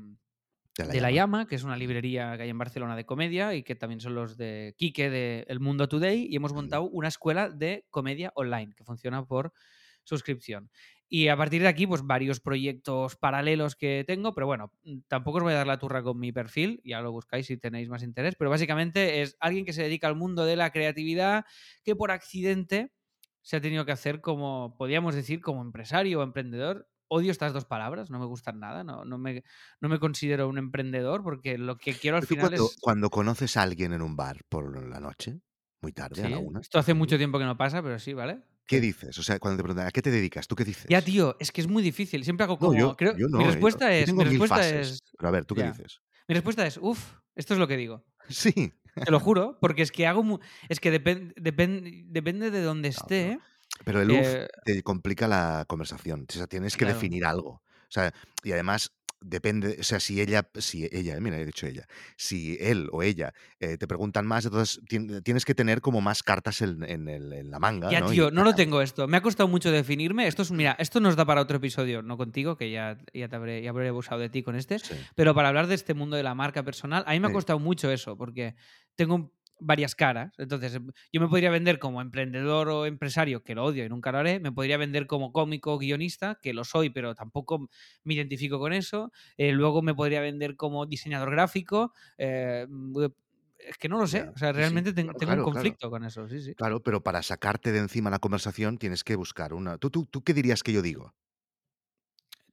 [0.76, 1.46] De la de La llama.
[1.46, 4.36] Que es una librería que hay en Barcelona de comedia y que también son los
[4.36, 8.82] de Quique de El Mundo Today y hemos montado una escuela de comedia online que
[8.82, 9.52] funciona por
[10.02, 10.68] suscripción.
[11.12, 15.38] Y a partir de aquí, pues varios proyectos paralelos que tengo, pero bueno, mm, tampoco
[15.38, 18.04] os voy a dar la turra con mi perfil, ya lo buscáis si tenéis más
[18.04, 21.44] interés, pero básicamente es alguien que se dedica al mundo de la creatividad
[21.82, 22.92] que por accidente
[23.42, 26.88] se ha tenido que hacer como, podríamos decir, como empresario o emprendedor.
[27.08, 29.42] Odio estas dos palabras, no me gustan nada, no, no, me,
[29.80, 32.76] no me considero un emprendedor porque lo que quiero al final cuando, es...
[32.80, 35.40] cuando conoces a alguien en un bar por la noche,
[35.80, 38.14] muy tarde, a la una, esto hace por mucho tiempo que no pasa, pero sí,
[38.14, 38.44] ¿vale?
[38.70, 39.18] ¿Qué dices?
[39.18, 40.46] O sea, cuando te preguntan, ¿a qué te dedicas?
[40.46, 41.04] ¿Tú qué Ya, dices?
[41.04, 42.22] tío, es que es muy difícil.
[42.22, 42.96] Siempre hago No, yo, como.
[42.96, 44.06] Creo, yo mi no, yo, respuesta yo es.
[44.06, 44.88] tengo Mi mil respuesta fases.
[44.92, 45.02] es.
[45.18, 45.72] Pero a ver, ¿tú qué Ya.
[45.72, 46.00] dices?
[46.28, 48.04] Mi respuesta es, uff, esto es lo que digo.
[48.28, 48.72] Sí.
[49.04, 50.22] Te lo juro, porque es que hago.
[50.22, 53.38] mu- Es que depen- depen- depende de No, pero, esté.
[53.84, 56.26] pero el UF eh, te complica la conversación.
[56.28, 56.94] O sea, tienes que claro.
[56.94, 57.50] definir algo.
[57.50, 58.12] O sea,
[58.44, 62.88] y además depende, o sea, si ella, si ella, mira, he dicho ella, si él
[62.92, 66.82] o ella eh, te preguntan más, entonces tien- tienes que tener como más cartas en,
[66.84, 68.10] en el- en la manga, Ya, ¿no?
[68.10, 69.06] Y tío, no lo tengo esto.
[69.08, 70.26] Me ha costado mucho definirme.
[70.26, 73.36] Esto es, mira, esto nos da para otro episodio, no contigo, que ya, ya, te
[73.36, 74.78] habré, ya habré abusado de ti con este.
[74.78, 74.94] Sí.
[75.14, 77.58] Pero para hablar de este mundo de la marca personal, a mí me ha costado
[77.58, 78.54] mucho eso, porque
[78.96, 80.32] tengo varias caras.
[80.38, 84.12] Entonces, em, yo me podría vender como emprendedor o empresario, que lo odio y nunca
[84.12, 84.40] lo haré.
[84.40, 87.68] Me podría vender como cómico o guionista, que lo soy, pero tampoco
[88.04, 89.12] me identifico con eso.
[89.36, 91.92] Eh, luego me podría vender como diseñador gráfico.
[92.18, 93.04] eh, mm,
[93.58, 94.28] es que no lo sé.
[94.34, 94.60] O sea, sí.
[94.60, 95.50] realmente Claro, tengo un claro.
[95.50, 96.28] conflicto con eso.
[96.28, 96.54] Sí, sí.
[96.56, 99.78] Claro, pero para sacarte de encima la conversación tienes que buscar una.
[99.78, 101.14] ¿Tú, tú, tú qué dirías que yo digo?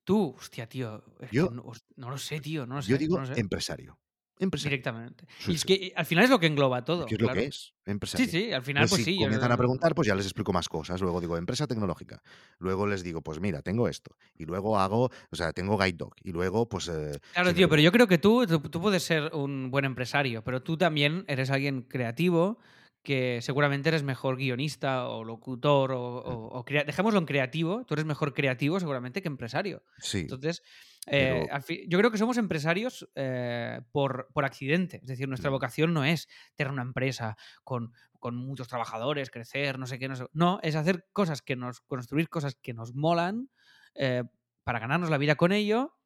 [0.04, 1.04] Tú, hostia, tío.
[1.30, 1.50] Yo,
[1.98, 2.66] no, lo sé, tío.
[2.66, 2.98] No lo yo sé.
[2.98, 3.44] digo No lo sé.
[3.44, 4.00] empresario.
[4.40, 5.26] Directamente.
[5.40, 5.68] Sí, Y es sí.
[5.68, 7.74] que eh, al final es lo que engloba ¿Qué todo, es lo que es?
[8.04, 9.18] Sí, sí, al final, pues si sí.
[9.18, 11.00] yo- comienzan a preguntar, pues ya les explico más cosas.
[11.02, 12.22] Luego digo, empresa tecnológica.
[12.60, 14.16] Luego les digo, pues mira, tengo esto.
[14.36, 16.14] Y luego hago, o sea, tengo Guide Dog.
[16.24, 16.88] Y luego, pues.
[16.90, 19.86] eh, Claro, me tío, pero yo creo que tú, tú, tú puedes ser un buen
[19.86, 22.60] empresario, pero tú también eres alguien creativo
[23.04, 27.94] que seguramente eres mejor guionista o locutor o, Mm, o- o dejémoslo en creativo, tú
[27.94, 29.82] eres mejor creativo seguramente que empresario.
[30.00, 30.62] Sí, Entonces,
[31.08, 31.82] eh, pero.
[31.88, 34.98] yo creo que somos empresarios eh, por, por accidente.
[34.98, 39.80] Es decir, nuestra mm, vocación no es tener una empresa con, con muchos trabajadores, crecer,
[39.80, 40.26] no sé qué, no sé.
[40.34, 43.50] No, es hacer cosas que nos, construir cosas que nos molan
[43.96, 44.24] eh,
[44.64, 45.97] para ganarnos la vida con ello,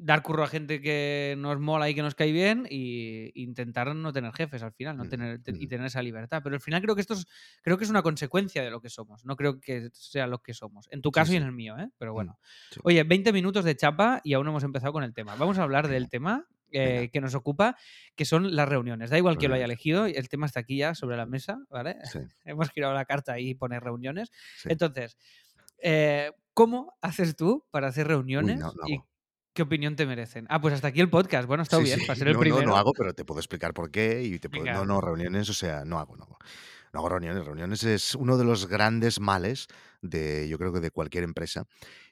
[0.00, 4.12] dar curro a gente que nos mola y que nos cae bien y intentar no
[4.12, 6.40] tener jefes al final, no ujú, tener, te- y ujú, tener esa libertad.
[6.42, 7.26] Pero al final creo que esto es,
[7.62, 9.24] creo que es una consecuencia de lo que somos.
[9.24, 10.86] No creo que sea lo que somos.
[10.90, 11.88] En tu Sí, caso y en el mío, ¿eh?
[11.98, 12.38] Pero mm, bueno.
[12.70, 12.82] sí.
[12.82, 15.36] Oye, 20 minutos de chapa y aún no hemos empezado con el tema.
[15.36, 17.76] Vamos a hablar del tema eh, que nos ocupa,
[18.14, 19.10] que son las reuniones.
[19.10, 21.96] Da igual que lo haya elegido, el tema está aquí ya sobre la mesa, ¿vale?
[22.44, 24.30] Hemos girado la carta y pone reuniones.
[24.66, 25.16] Entonces,
[25.82, 28.08] eh, ¿cómo haces tú para hacer
[28.38, 29.08] Uy, no, reuniones no y hago.
[29.58, 30.46] Qué opinión te merecen?
[30.48, 31.48] Ah, pues hasta aquí el podcast.
[31.48, 32.06] Bueno, está Sí, bien, sí.
[32.06, 32.76] para ser el No, no, no primero.
[32.76, 34.64] hago, pero te puedo explicar por qué y te puedo...
[34.64, 36.38] No, no, reuniones, o sea, no hago, no hago.
[36.92, 37.44] No hago reuniones.
[37.44, 39.66] Reuniones es uno de los grandes males
[40.00, 41.64] de, yo creo que de cualquier empresa.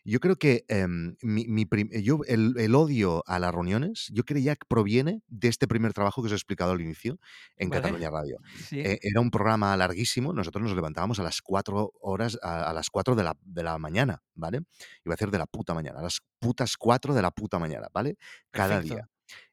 [0.04, 1.66] Yo creo que em, mi, mi
[2.02, 6.22] yo, el, el odio a las reuniones, yo creía que proviene de este primer trabajo
[6.22, 7.18] que os he explicado al inicio
[7.56, 7.82] en ¿vale?
[7.82, 8.38] Cataluña Radio.
[8.66, 8.80] Sí.
[8.80, 10.32] Eh, era un programa larguísimo.
[10.32, 13.78] Nosotros nos levantábamos a las 4 horas, a, a las 4 de la, de la
[13.78, 14.58] mañana, ¿vale?
[15.04, 17.88] Iba a decir de la puta mañana, a las putas 4 de la puta mañana,
[17.92, 18.16] ¿vale?
[18.50, 19.08] Cada día.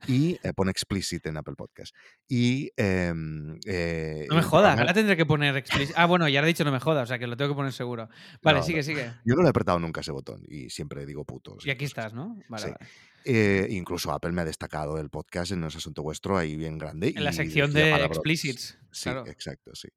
[0.08, 1.96] Y eh, pone explicit en Apple Podcast.
[2.28, 5.94] Y em, eh, No me jodas, ahora tendré que poner explícito.
[5.98, 7.56] Ah, bueno, ya lo he dicho, no me jodas, o sea que lo tengo que
[7.56, 8.10] poner seguro.
[8.42, 8.84] Vale, No, sigue, no.
[8.84, 9.14] sigue.
[9.26, 11.66] Yo no le he apretado nunca ese botón y siempre digo putos.
[11.66, 12.06] Y aquí cosas.
[12.06, 12.38] estás, ¿no?
[12.50, 12.72] Vale, Sí.
[12.72, 12.92] vale.
[13.26, 17.14] Eh, incluso Apple me ha destacado el podcast en ese asunto vuestro ahí bien grande.
[17.16, 18.18] En la sección de palabrotas.
[18.18, 18.78] explicits.
[18.92, 19.26] Sí, Claro.
[19.28, 19.88] exacto, sí.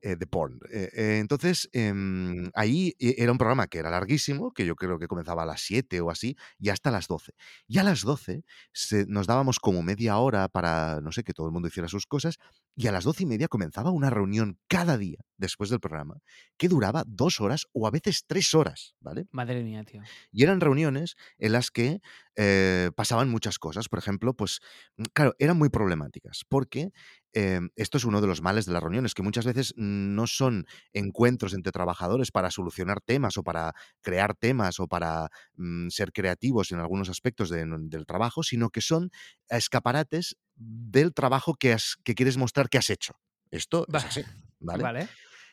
[0.00, 0.60] Eh, de porn.
[0.70, 4.96] Eh, eh, entonces, em, ahí eh, era un programa que era larguísimo, que yo creo
[5.00, 7.32] que comenzaba a las 7 o así, y hasta las 12.
[7.66, 11.46] Y a las 12 se- nos dábamos como media hora para, no sé, que todo
[11.48, 12.36] el mundo hiciera sus cosas,
[12.76, 16.18] y a las 12 y media comenzaba una reunión cada día después del programa
[16.56, 19.26] que duraba dos horas o a veces tres horas, ¿vale?
[19.32, 20.02] Madre mía, tío.
[20.30, 22.00] Y eran reuniones en las que
[22.36, 23.88] eh, pasaban muchas cosas.
[23.88, 24.60] Por ejemplo, pues,
[24.96, 26.92] mm, claro, eran muy problemáticas, porque
[27.38, 30.66] eh, esto es uno de los males de las reuniones, que muchas veces no son
[30.92, 36.72] encuentros entre trabajadores para solucionar temas o para crear temas o para mm, ser creativos
[36.72, 39.10] en algunos aspectos de- del trabajo, sino que son
[39.48, 43.14] escaparates del trabajo que, has- que quieres mostrar que has hecho.
[43.50, 44.22] Esto es Va- así,
[44.60, 44.82] ¿vale?
[44.82, 45.08] Vale.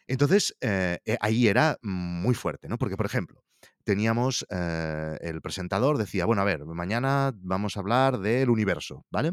[0.08, 2.78] Entonces, eh, eh, ahí era muy fuerte, ¿no?
[2.78, 3.44] Porque, por ejemplo,
[3.84, 9.32] teníamos eh, el presentador, decía, bueno, a ver, mañana vamos a hablar del universo, ¿vale?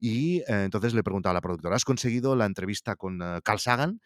[0.00, 3.58] Y eh, entonces le preguntaba a la productora, ¿has conseguido la entrevista con eh, Carl
[3.60, 4.00] Sagan?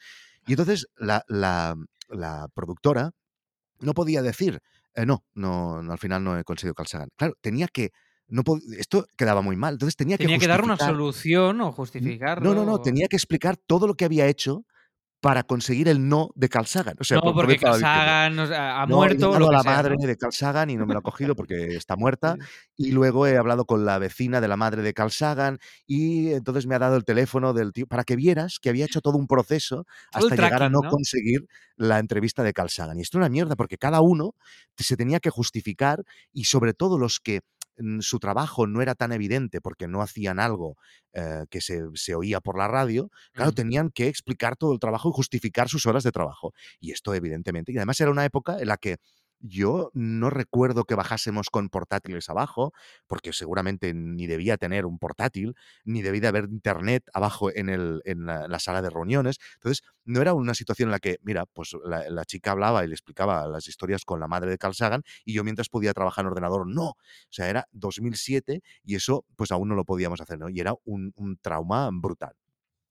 [0.46, 1.76] Y entonces la, la-
[2.08, 3.12] la productora
[3.80, 4.60] no podía decir,
[4.94, 7.08] "Eh, no, no, no, al final no he conseguido Carl Sagan.
[7.16, 7.90] Claro, tenía que
[8.28, 8.42] no
[8.78, 9.74] esto quedaba muy mal.
[9.74, 12.50] Entonces tenía, Tenía que que dar una solución o No, justificarlo.
[12.54, 14.64] no, no, o- tenía que explicar todo lo que había hecho
[15.20, 16.94] para conseguir el no de Carl Sagan.
[17.00, 19.62] O sea, No, por- por porque Carl Sagan ha no, he muerto lo a la
[19.62, 20.06] sea, madre ¿no?
[20.06, 22.36] de Carl Sagan y no me lo ha cogido porque está muerta.
[22.76, 26.66] Y luego he hablado con la vecina de la madre de Carl Sagan y entonces
[26.68, 29.26] me ha dado el teléfono del tío para que vieras que había hecho todo un
[29.26, 30.90] proceso hasta llegar a no, ¿no?
[30.90, 32.98] conseguir la entrevista de Carl Sagan.
[32.98, 34.34] Y esto es una mierda porque cada uno
[34.76, 37.40] se tenía que justificar y sobre todo los que
[38.00, 40.76] su trabajo no era tan evidente porque no hacían algo
[41.12, 45.08] eh, que se, se oía por la radio, claro, tenían que explicar todo el trabajo
[45.08, 46.52] y justificar sus horas de trabajo.
[46.80, 48.98] Y esto, evidentemente, y además era una época en la que
[49.40, 52.72] yo no recuerdo que bajásemos con portátiles abajo,
[53.06, 58.02] porque seguramente ni debía tener un portátil, ni debía de haber internet abajo en, el,
[58.04, 59.38] en la, la sala de reuniones.
[59.54, 62.88] Entonces, no era una situación en la que, mira, pues la, la chica hablaba y
[62.88, 66.24] le explicaba las historias con la madre de Carl Sagan y yo mientras podía trabajar
[66.24, 66.88] en ordenador, no.
[66.88, 66.96] O
[67.30, 70.48] sea, era 2007 y eso pues aún no lo podíamos hacer, ¿no?
[70.48, 72.34] Y era un trauma brutal.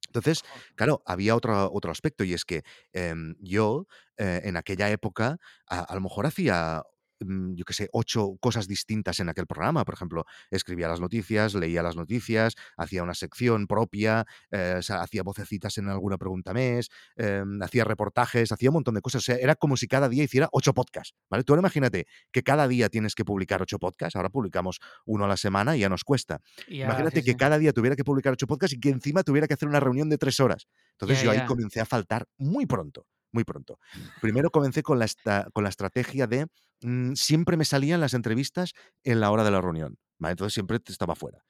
[0.07, 0.41] Entonces,
[0.75, 5.79] claro, había otro, otro aspecto y es que em, yo eh, en aquella época a,
[5.81, 6.83] a lo mejor hacía,
[7.19, 9.85] yo qué sé, ocho cosas distintas en aquel programa.
[9.85, 15.01] Por ejemplo, escribía las noticias, leía las noticias, hacía una sección propia, eh, o sea,
[15.01, 19.23] hacía vocecitas en alguna pregunta mes, em, hacía reportajes, hacía un montón de cosas.
[19.23, 21.43] O sea, era como si cada día hiciera ocho podcasts, ¿vale?
[21.43, 25.27] Tú ahora imagínate que cada día tienes que publicar ocho podcasts, ahora publicamos uno a
[25.27, 26.41] la semana y ya nos cuesta.
[26.67, 29.53] Imagínate sí, que cada día tuviera que publicar ocho podcasts y que encima tuviera que
[29.53, 30.67] hacer una reunión de tres horas.
[30.91, 33.79] Entonces yo ahí comencé a faltar muy pronto, muy pronto.
[34.21, 36.47] Primero comencé con la, esta- con la estrategia de
[36.81, 39.97] mm, siempre me salían las entrevistas en la hora de la reunión.
[40.19, 40.31] ¿vale?
[40.31, 41.43] Entonces siempre estaba fuera.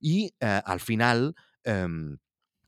[0.00, 2.18] Y eh, al final em,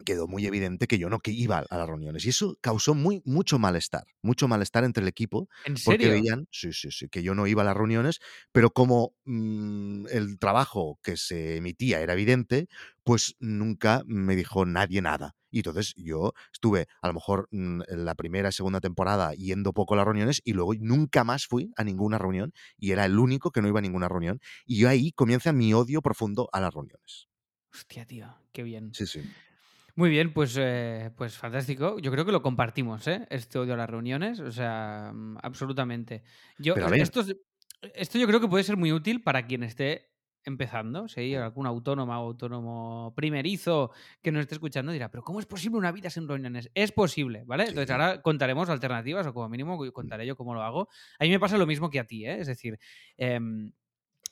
[0.05, 2.25] quedó muy evidente que yo no que iba a las reuniones.
[2.25, 6.11] Y eso causó muy, mucho malestar, mucho malestar entre el equipo, ¿En porque serio?
[6.11, 8.21] veían, sí, sí, sí, que yo no iba a las reuniones,
[8.53, 12.69] pero como mm, el trabajo que se emitía era evidente,
[13.05, 15.35] pues nunca me dijo nadie nada.
[15.51, 19.95] Y entonces yo estuve a lo mejor mm, en la primera, segunda temporada yendo poco
[19.95, 23.51] a las reuniones y luego nunca más fui a ninguna reunión y era el único
[23.51, 24.41] que no iba a ninguna reunión.
[24.65, 27.29] Y yo ahí comienza mi odio profundo a las reuniones.
[27.73, 28.99] Hostia, tío, qué bien.
[28.99, 29.21] Sí, sí.
[30.01, 31.99] Muy bien, pues, eh, pues fantástico.
[31.99, 33.27] Yo creo que lo compartimos, ¿eh?
[33.29, 36.23] Este odio a las reuniones, o sea, mm, absolutamente.
[36.57, 37.01] Yo, Pero a eh, ver.
[37.03, 37.37] esto, es-
[37.95, 40.07] esto yo creo que puede ser muy útil para quien esté
[40.43, 43.91] empezando, si hay algún autónoma o autónomo primerizo
[44.23, 46.71] que nos esté escuchando dirá, pero ¿cómo es posible una vida sin reuniones?
[46.75, 47.65] Es posible, ¿vale?
[47.65, 47.93] Entonces Sí.
[47.93, 50.89] ahora contaremos alternativas o como mínimo contaré yo cómo lo hago.
[51.19, 52.41] A mí me pasa lo mismo que a ti, ¿eh?
[52.41, 52.79] Es decir,
[53.19, 53.73] em,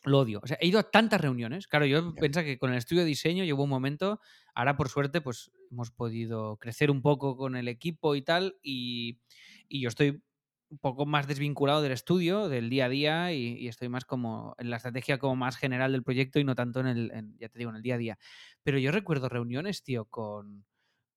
[0.05, 0.41] lo odio.
[0.43, 1.67] O sea, he ido a tantas reuniones.
[1.67, 4.21] Claro, yo pienso que con el estudio de diseño llevo un momento,
[4.55, 9.21] ahora por suerte, pues hemos podido crecer un poco con el equipo y tal, y,
[9.69, 10.23] y yo estoy
[10.71, 14.55] un poco más desvinculado del estudio, del día a día, y, y estoy más como
[14.59, 17.49] en la estrategia como más general del proyecto y no tanto en el, en- ya
[17.49, 18.19] te digo, en el día a día.
[18.63, 20.67] Pero yo recuerdo reuniones, tío, con,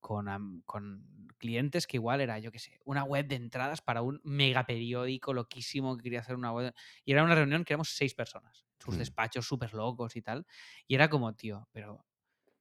[0.01, 0.27] con,
[1.37, 5.33] clientes que igual era, yo qué sé, una web de entradas para un mega periódico
[5.33, 6.73] loquísimo que quería hacer una web.
[7.05, 10.45] Y era una reunión que éramos seis personas, sus despachos súper locos y tal.
[10.87, 12.05] Y era como, tío, pero,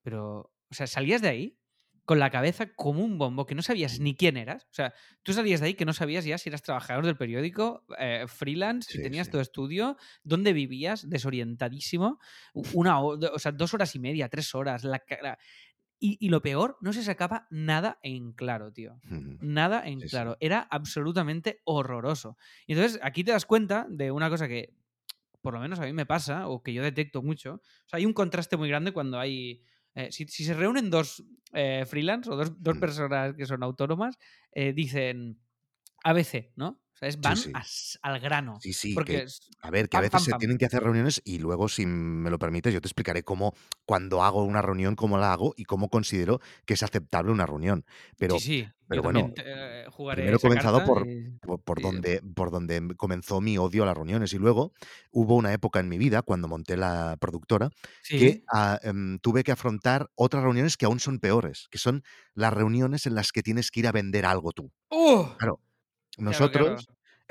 [0.03, 1.57] pero, o sea, salías de ahí
[2.05, 4.65] con la cabeza como un bombo, que no sabías ni quién eras.
[4.65, 7.85] O sea, tú salías de ahí que no sabías ya si eras trabajador del periódico,
[7.99, 9.33] eh, freelance, si Sí, tenías sí.
[9.33, 12.19] tu estudio, dónde vivías, desorientadísimo.
[12.73, 14.83] Una, o sea, dos horas y media, tres horas.
[14.83, 15.39] La, la-
[16.01, 18.99] y, y lo peor, no se sacaba nada en claro, tío.
[19.41, 20.11] Nada en Sí, sí.
[20.11, 20.37] claro.
[20.41, 22.37] Era absolutamente horroroso.
[22.67, 24.75] Y entonces aquí te das cuenta de una cosa que
[25.43, 27.55] por lo menos a mí me pasa, o que yo detecto mucho.
[27.55, 29.63] O sea, hay un contraste muy grande cuando hay.
[29.95, 34.19] eh, si, si se reúnen dos eh, freelance o dos, dos personas que son autónomas,
[34.53, 35.41] eh, dicen
[36.05, 36.81] ABC, ¿no?
[36.93, 37.51] O sea, es van sí.
[37.55, 37.63] a
[38.03, 38.59] al grano.
[38.61, 40.39] Sí, sí, porque que- es A ver, que a veces pam, se pam.
[40.39, 43.55] tienen que hacer reuniones y luego, si me lo permites, yo te explicaré cómo,
[43.87, 47.85] cuando hago una reunión, cómo la hago y cómo considero que es aceptable una reunión.
[48.19, 48.69] Pero, sí, sí.
[48.87, 52.23] pero yo bueno, te- eh, jugaré primero he comenzado por, y- por, por y- donde,
[52.35, 54.33] por donde comenzó mi odio a las reuniones.
[54.35, 54.73] Y luego
[55.11, 57.71] hubo una época en mi vida, cuando monté la productora,
[58.07, 62.03] que ah, em, tuve que afrontar otras reuniones que aún son peores, que son
[62.35, 64.71] las reuniones en las que tienes que ir a vender algo tú.
[64.91, 65.25] ¡Uh!
[65.39, 65.61] Claro,
[66.21, 66.87] nosotros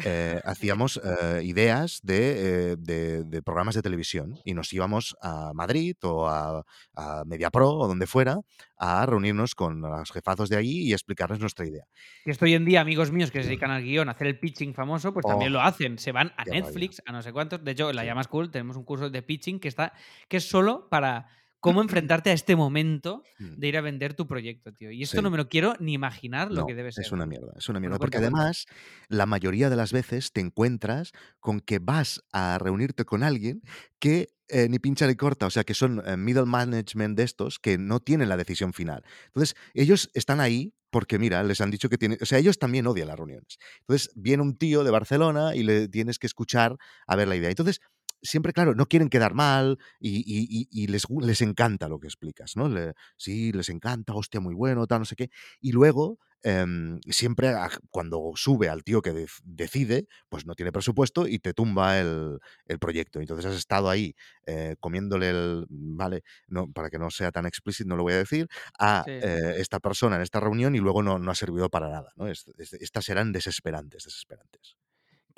[0.06, 5.52] eh, hacíamos eh, ideas de, eh, de- de programas de televisión y nos íbamos a
[5.54, 6.64] Madrid o a,
[6.96, 8.38] a MediaPro o donde fuera
[8.78, 11.84] a reunirnos con los jefazos de allí y explicarles nuestra idea.
[12.24, 14.40] Que esto hoy en día, amigos míos que se dedican al guion, a hacer el
[14.40, 15.98] pitching famoso, pues también Oh, lo hacen.
[16.00, 16.46] Se van a.
[16.46, 17.62] Netflix, a no sé cuántos.
[17.62, 18.08] De hecho, en la Sí.
[18.08, 19.92] Llama School tenemos un curso de pitching que está
[20.30, 21.28] que es solo para
[21.60, 23.56] cómo enfrentarte a este momento Mm.
[23.60, 24.92] de ir a vender tu proyecto, tío.
[24.92, 25.24] Y esto Sí.
[25.24, 27.06] no me lo quiero ni imaginar lo No, que debe ser.
[27.06, 27.98] es una mierda, es una mierda.
[28.00, 28.66] Porque además,
[29.08, 33.62] la mayoría de las veces te encuentras con que vas a reunirte con alguien
[34.00, 37.60] que eh, ni pincha ni corta, o sea que son eh, middle management de estos
[37.60, 39.04] que no tienen la decisión final.
[39.28, 42.88] Entonces, ellos están ahí porque, mira, les han dicho que tienen, o sea, ellos también
[42.88, 43.60] odian las reuniones.
[43.82, 47.50] Entonces, viene un tío de Barcelona y le tienes que escuchar a ver la idea.
[47.52, 47.80] Entonces,
[48.22, 51.06] siempre, claro, no quieren quedar mal y, y- y- y les,
[51.42, 52.68] encanta lo que explicas, ¿no?
[52.70, 55.30] Le- sí, les encanta, hostia, muy bueno, tal, no sé qué.
[55.62, 60.72] Y luego, em, siempre a- cuando sube al tío que dec- decide, pues no tiene
[60.72, 63.20] presupuesto y te tumba el, el proyecto.
[63.20, 67.90] Entonces has estado ahí eh, comiéndole el, vale, no, para que no sea tan explícito,
[67.90, 68.48] no lo voy a decir,
[68.80, 69.12] a Sí.
[69.12, 72.28] eh, esta persona en esta reunión y luego no, no ha servido para nada, ¿no?
[72.28, 74.76] Es- es- estas serán desesperantes, desesperantes.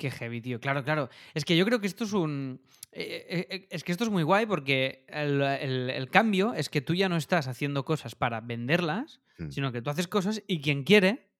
[0.02, 0.58] Qué heavy, tío.
[0.58, 1.08] Claro, claro.
[1.32, 2.60] Es que yo creo que esto es un.
[2.90, 6.68] eh, eh, eh, es que esto es muy guay porque el, el- el cambio es
[6.68, 9.50] que tú ya no estás haciendo cosas para venderlas, Mm.
[9.50, 11.30] sino que tú haces cosas y quien quiere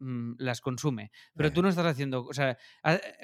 [0.00, 1.10] mm, las consume.
[1.36, 2.24] Pero tú no estás haciendo.
[2.24, 2.58] O sea,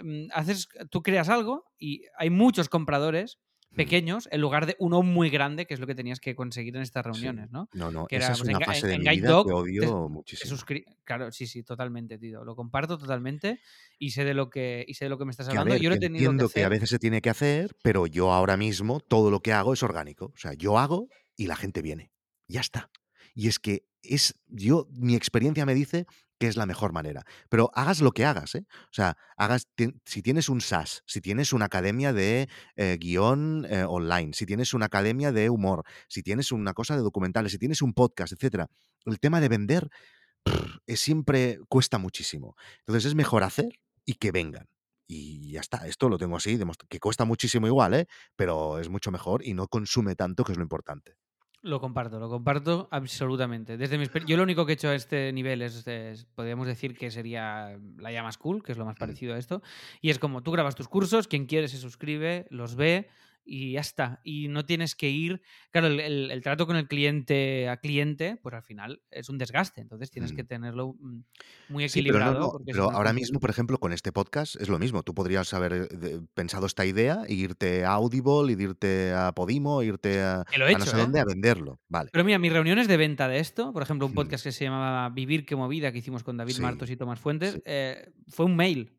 [0.03, 3.39] mm, haces, tú creas algo y hay muchos compradores
[3.75, 6.83] pequeños en lugar de uno muy grande, que es lo que tenías que conseguir en
[6.83, 7.11] estas sí.
[7.11, 7.69] reuniones, ¿no?
[7.73, 9.27] No, no, Que esa era es pues, una en, fase en- de en mi vida
[9.29, 9.47] que Dog.
[9.47, 10.57] te- odio te muchísimo.
[11.05, 12.45] Claro, sí, sí, totalmente, tío.
[12.45, 13.61] Lo comparto totalmente
[13.99, 15.75] y sé de lo que, y sé de lo que me estás Que hablando.
[15.75, 16.71] ver, Yo lo que he tenido que entiendo que a hacer.
[16.71, 20.27] veces se tiene que hacer, pero yo ahora mismo todo lo que hago es orgánico.
[20.27, 22.11] O sea, yo hago y la gente viene.
[22.49, 22.91] Ya está.
[23.35, 26.07] Y es que es, yo, mi experiencia me dice
[26.39, 27.25] que es la mejor manera.
[27.49, 28.67] Pero hagas lo que hagas, ¿eh?
[28.69, 29.69] O sea, hagas,
[30.05, 34.75] si tienes un SaaS, si tienes una academia de eh, guion eh, online, si tienes
[34.75, 38.69] una academia de humor, si tienes una cosa de documentales, si tienes un podcast, etcétera,
[39.05, 39.89] el tema de vender
[40.87, 42.57] es siempre cuesta muchísimo.
[42.81, 44.69] Entonces es mejor hacer y que vengan.
[45.07, 48.07] Y ya está, esto lo tengo así, que cuesta muchísimo igual, ¿eh?
[48.37, 51.17] pero es mucho mejor y no consume tanto, que es lo importante.
[51.65, 53.79] Lo comparto, lo comparto absolutamente.
[53.79, 56.95] Desde mi yo lo único que he hecho a este nivel es, es- podríamos decir
[56.95, 58.99] que sería la llama school, que es lo más Mm.
[58.99, 59.63] parecido a esto.
[60.03, 63.09] Y es como tú grabas tus cursos, quien quiere se suscribe, los ve
[63.45, 64.21] y ya está.
[64.25, 65.43] Y no tienes que ir.
[65.71, 69.39] Claro, el, el- el trato con el cliente a cliente, pues al final es un
[69.39, 69.81] desgaste.
[69.81, 70.47] Entonces tienes que Mm.
[70.47, 71.21] tenerlo mm,
[71.69, 72.41] muy Sí, pero no, equilibrado.
[72.59, 75.03] no, pero ahora mismo, por ejemplo, con este podcast es lo mismo.
[75.03, 79.83] Tú podrías haber eh, pensado esta idea e irte a Audible, y irte a Podimo,
[79.83, 81.01] irte a, he a no hecho, sé ¿eh?
[81.01, 81.81] dónde a venderlo.
[81.89, 82.11] Vale.
[82.13, 84.17] Pero mira, mis reuniones de venta de esto, por ejemplo, un Mm.
[84.17, 87.19] podcast que se llamaba Vivir que movida, que hicimos con David Sí, Martos y Tomás
[87.21, 87.63] Fuentes, sí.
[87.67, 88.93] eh, fue un mail.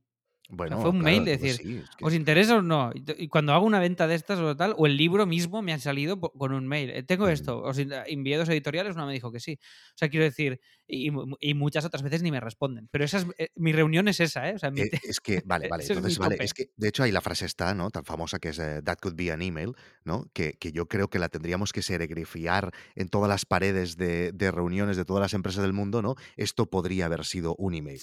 [0.63, 2.57] O sea, Bueno, fue un claro, mail de entonces decir, sí, es que ¿os interesa
[2.57, 2.91] o no?
[3.17, 5.79] Y cuando hago una venta de estas o tal, o el libro mismo me han
[5.79, 6.89] salido con un mail.
[6.91, 9.57] eh, Tengo esto, os envié dos editoriales, una me dijo que sí.
[9.61, 12.87] O sea, quiero decir, y, mu- y muchas otras veces ni me responden.
[12.91, 14.53] Pero esa es, eh, mi reunión es esa, ¿eh?
[14.55, 16.87] O sea, mi Eh, es que, vale, vale, ese es entonces, vale, es que de
[16.89, 17.89] hecho ahí la frase está, ¿no?
[17.89, 20.25] Tan famosa que es That could be an email, ¿no?
[20.33, 24.51] Que, que yo creo que la tendríamos que serigrafiar en todas las paredes de, de
[24.51, 26.15] reuniones de todas las empresas del mundo, ¿no?
[26.37, 27.99] Esto podría haber sido un email.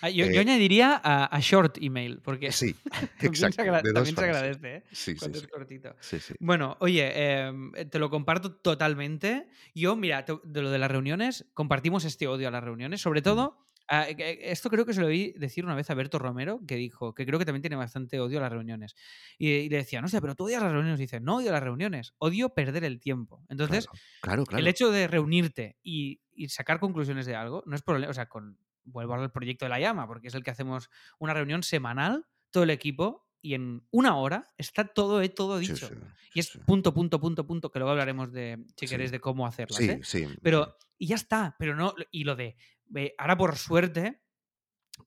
[0.00, 2.74] Ah, Yo, yo añadiría a, a short email, porque sí,
[3.18, 4.84] también, se, exacto, de dos también se agradece, ¿eh?
[4.92, 5.96] Sí, sí, Cuando sí, es cortito.
[6.00, 6.34] sí, sí.
[6.38, 9.48] Bueno, oye, em, te lo comparto totalmente.
[9.74, 13.00] Yo, mira, te- de lo de las reuniones, compartimos este odio a las reuniones.
[13.00, 15.94] Sobre Mm, todo, eh, eh, esto creo que se lo oí decir una vez a
[15.94, 18.94] Berto Romero, que dijo que creo que también tiene bastante odio a las reuniones.
[19.38, 21.00] Y, y le decía, no sé, pero tú odias las reuniones.
[21.00, 23.44] Y dice, no odio las reuniones, odio perder el tiempo.
[23.48, 24.68] Entonces, Claro, claro, el claro.
[24.68, 28.10] hecho de reunirte y, y sacar conclusiones de algo no es problema.
[28.10, 31.34] O sea, con, vuelvo al proyecto de la llama, porque es el que hacemos una
[31.34, 35.88] reunión semanal, todo el equipo, y en una hora está todo, eh, todo dicho.
[35.88, 35.94] sí,
[36.32, 36.58] Y sí, es sí.
[36.66, 40.00] punto, punto, punto, punto, que luego hablaremos de, si queréis, de cómo hacerlas, Sí, ¿eh?
[40.02, 40.26] sí.
[40.42, 42.56] Pero, y ya está, pero no, y lo de,
[42.94, 44.22] eh, ahora por suerte,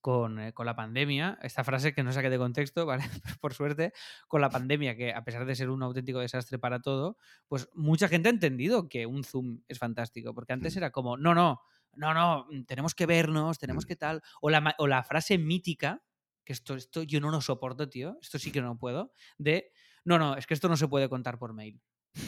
[0.01, 3.05] con, eh, con la pandemia, esta frase que no saqué de contexto, ¿vale?
[3.41, 3.93] Por suerte,
[4.27, 8.07] con la pandemia, que a pesar de ser un auténtico desastre para todo, pues mucha
[8.07, 10.77] gente ha entendido que un Zoom es fantástico, porque antes Mm.
[10.79, 11.61] era como, no, no,
[11.97, 13.87] no, no, mm, tenemos que vernos, tenemos Mm.
[13.87, 16.03] que tal, o la, ma- o la frase mítica,
[16.45, 19.71] que esto, esto yo no lo soporto, tío, esto sí que no puedo, de,
[20.05, 21.81] no, no, es que esto no se puede contar por mail.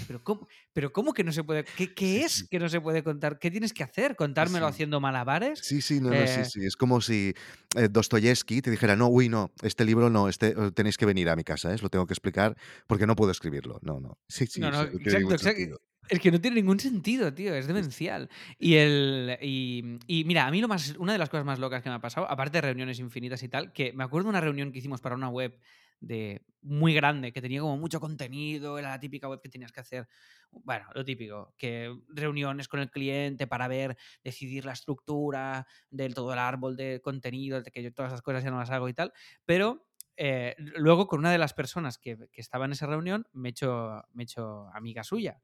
[0.07, 1.65] Pero ¿cómo, pero ¿cómo que no se puede?
[1.95, 3.39] ¿Qué, es que no se puede contar?
[3.39, 4.15] ¿Qué tienes que hacer?
[4.15, 4.73] ¿Contármelo Sí.
[4.73, 5.59] haciendo malabares?
[5.63, 6.65] Sí, sí, no, no, sí, Eh, sí.
[6.65, 7.33] Es como si
[7.75, 11.35] eh, Dostoyevsky te dijera, no, uy, no, este libro no, este tenéis que venir a
[11.35, 11.77] mi casa, ¿eh?
[11.81, 12.55] Lo tengo que explicar
[12.87, 13.79] porque no puedo escribirlo.
[13.81, 14.17] No, no.
[14.27, 15.81] Sí, sí, no, no, sí, exacto, exacto.
[16.09, 18.29] Es que no tiene ningún sentido, tío, es demencial.
[18.57, 21.83] Y, el, y, y mira, a mí lo más, una de las cosas más locas
[21.83, 24.41] que me ha pasado, aparte de reuniones infinitas y tal, que me acuerdo de una
[24.41, 25.59] reunión que hicimos para una web
[25.99, 29.81] de muy grande, que tenía como mucho contenido, era la típica web que tenías que
[29.81, 30.07] hacer,
[30.51, 36.33] bueno, lo típico, que reuniones con el cliente para ver, decidir la estructura del todo
[36.33, 38.93] el árbol de contenido, de que yo todas esas cosas ya no las hago y
[38.93, 39.13] tal,
[39.45, 39.85] pero
[40.19, 43.51] eh, luego con una de las personas que, que estaba en esa reunión me he
[43.51, 45.41] hecho, me he hecho amiga suya.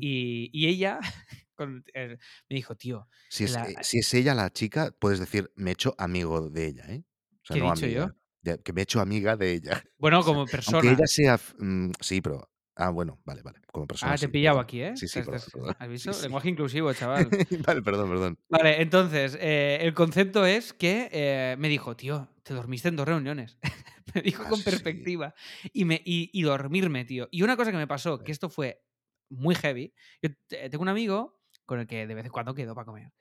[0.00, 0.98] Y, y ella
[1.54, 2.18] con- eh,
[2.48, 5.70] me dijo, tío, Si es, la- eh, si es ella la chica, puedes decir, me
[5.70, 7.04] he hecho amigo de ella, ¿eh?
[7.42, 8.06] O sea, ¿qué he no dicho amiga.
[8.06, 8.14] yo?
[8.42, 9.70] de- que me he hecho amiga de ella.
[9.98, 10.92] Bueno, como persona.
[10.92, 11.38] ella sea.
[11.58, 13.60] mm, sí, pero Ah, bueno, vale, vale.
[13.72, 14.12] Como persona.
[14.12, 14.64] Ah, te he sí, pillado perdón.
[14.64, 14.94] aquí, ¿eh?
[14.96, 15.40] Sí, sí, perdón.
[15.78, 16.12] ¿Has Sí, visto?
[16.12, 16.22] sí.
[16.22, 17.30] Lenguaje inclusivo, chaval.
[17.68, 18.38] vale, perdón, perdón.
[18.48, 23.06] Vale, entonces, eh, el concepto es que eh, me dijo, tío, te dormiste en dos
[23.06, 23.58] reuniones.
[24.14, 24.64] me dijo Ah, con sí.
[24.64, 25.34] perspectiva.
[25.72, 27.28] Y, me, y, y dormirme, tío.
[27.30, 28.82] Y una cosa que me pasó, que esto fue
[29.30, 29.94] muy heavy.
[30.22, 33.12] Yo te- tengo un amigo con el que de vez en cuando quedo para comer.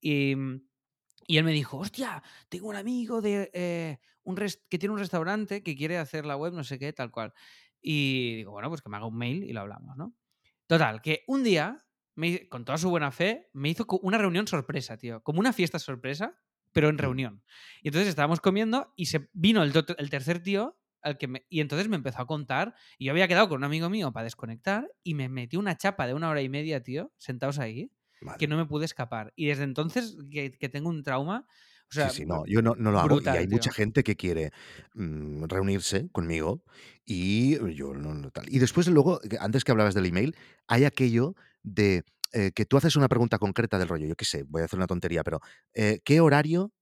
[0.00, 0.62] Y, mm,
[1.26, 4.36] y él me dijo, hostia, tengo un amigo de, eh, un
[4.68, 7.32] que tiene un restaurante que quiere hacer la web, no sé qué, tal cual.
[7.80, 10.14] Y digo, bueno, pues que me haga un mail y lo hablamos, ¿no?
[10.66, 11.86] Total, que un día,
[12.16, 15.22] me con toda su buena fe, me hizo una reunión sorpresa, tío.
[15.22, 16.40] Como una fiesta sorpresa,
[16.72, 17.42] pero en reunión.
[17.82, 21.60] Y entonces estábamos comiendo y se vino el, el tercer tío al que me- y
[21.60, 22.74] entonces me empezó a contar.
[22.98, 26.06] Y yo había quedado con un amigo mío para desconectar y me metió una chapa
[26.06, 27.90] de una hora y media, tío, sentados ahí,
[28.22, 29.32] Madre que no me pude escapar.
[29.36, 31.46] Y desde entonces que, que tengo un trauma.
[31.90, 33.72] O sea, sí, sí, no, yo no, no lo hago brutal, y hay mucha tío.
[33.72, 34.52] gente que quiere
[34.94, 36.62] mm, reunirse conmigo
[37.04, 38.46] y yo no, no tal.
[38.52, 40.36] Y después luego, antes que hablabas del email,
[40.68, 44.44] hay aquello de eh, que tú haces una pregunta concreta del rollo, yo qué sé,
[44.46, 45.40] voy a hacer una tontería, pero
[45.74, 46.72] eh, ¿qué horario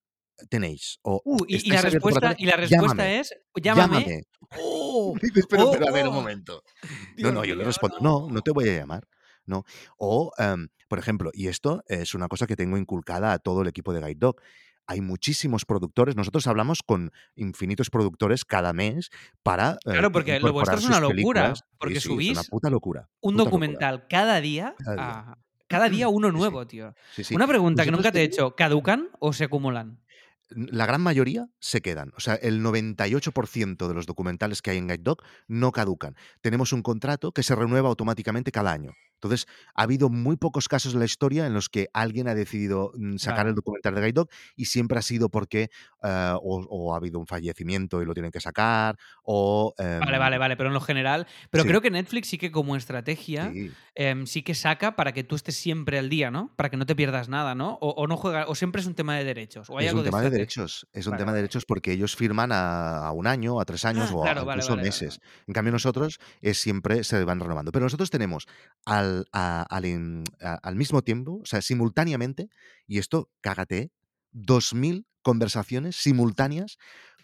[0.51, 0.99] tenéis?
[1.03, 3.95] O Uh, y, y ¿estáis la respuesta, y la respuesta Llámame, es: llámame.
[4.07, 4.23] llámame.
[4.59, 5.15] ¡Oh!
[5.51, 5.73] Pero, ¡Oh!
[5.73, 6.15] pero a ver un ¡Oh!
[6.15, 6.63] momento.
[7.19, 8.43] No, Dios no, yo le respondo, no, no no.
[8.43, 9.09] te voy a llamar.
[9.47, 9.65] No.
[9.99, 13.69] O, em, por ejemplo, y esto es una cosa que tengo inculcada a todo el
[13.69, 14.41] equipo de Guide Dog.
[14.89, 16.17] Hay muchísimos productores.
[16.17, 19.11] Nosotros hablamos con infinitos productores cada mes
[19.45, 21.15] para eh, Claro, porque lo vuestro es una locura.
[21.15, 21.59] películas.
[21.59, 23.01] Sí, Porque sí, es una subís puta locura.
[23.21, 23.45] un Puta locura.
[23.45, 24.75] documental cada día.
[24.79, 25.05] Cada día.
[25.21, 26.35] a- cada día uno sí.
[26.37, 26.95] nuevo, tío.
[27.15, 27.35] Sí, sí.
[27.37, 30.01] Una pregunta que nunca te he hecho: ¿caducan o se acumulan?
[30.51, 32.11] la gran mayoría se quedan.
[32.17, 36.17] O sea, el 98% de los documentales que hay en Guide Dog no caducan.
[36.41, 38.93] Tenemos un contrato que se renueva automáticamente cada año.
[39.21, 42.93] Entonces, ha habido muy pocos casos en la historia en los que alguien ha decidido
[42.97, 43.51] mm, sacar Vale.
[43.51, 45.71] el documental de Guide Dog y siempre ha sido porque
[46.03, 49.75] eh, o, o ha habido un fallecimiento y lo tienen que sacar o...
[49.77, 51.27] Vale, em, vale, vale, pero en lo general.
[51.51, 51.69] Pero Sí.
[51.69, 53.71] creo que Netflix sí que como estrategia sí.
[53.95, 56.53] em, sí que saca para que tú estés siempre al día, ¿no?
[56.57, 57.79] Para que no te pierdas nada, ¿no?
[57.81, 59.69] O, o no juega, o siempre es un tema de derechos.
[59.71, 61.43] O hay Es algo un tema de derechos, es un Vale, tema de vale.
[61.43, 64.45] derechos porque ellos firman a, a un año, a tres años Ah, o a claro,
[64.45, 65.19] vale, incluso vale, vale, meses.
[65.21, 65.43] vale.
[65.49, 67.73] En cambio nosotros es siempre se van renovando.
[67.73, 68.47] Pero nosotros tenemos
[68.85, 72.49] al, al, al mismo tiempo, o sea, simultáneamente,
[72.87, 73.91] y esto, cágate,
[74.33, 76.79] 2.000 conversaciones simultáneas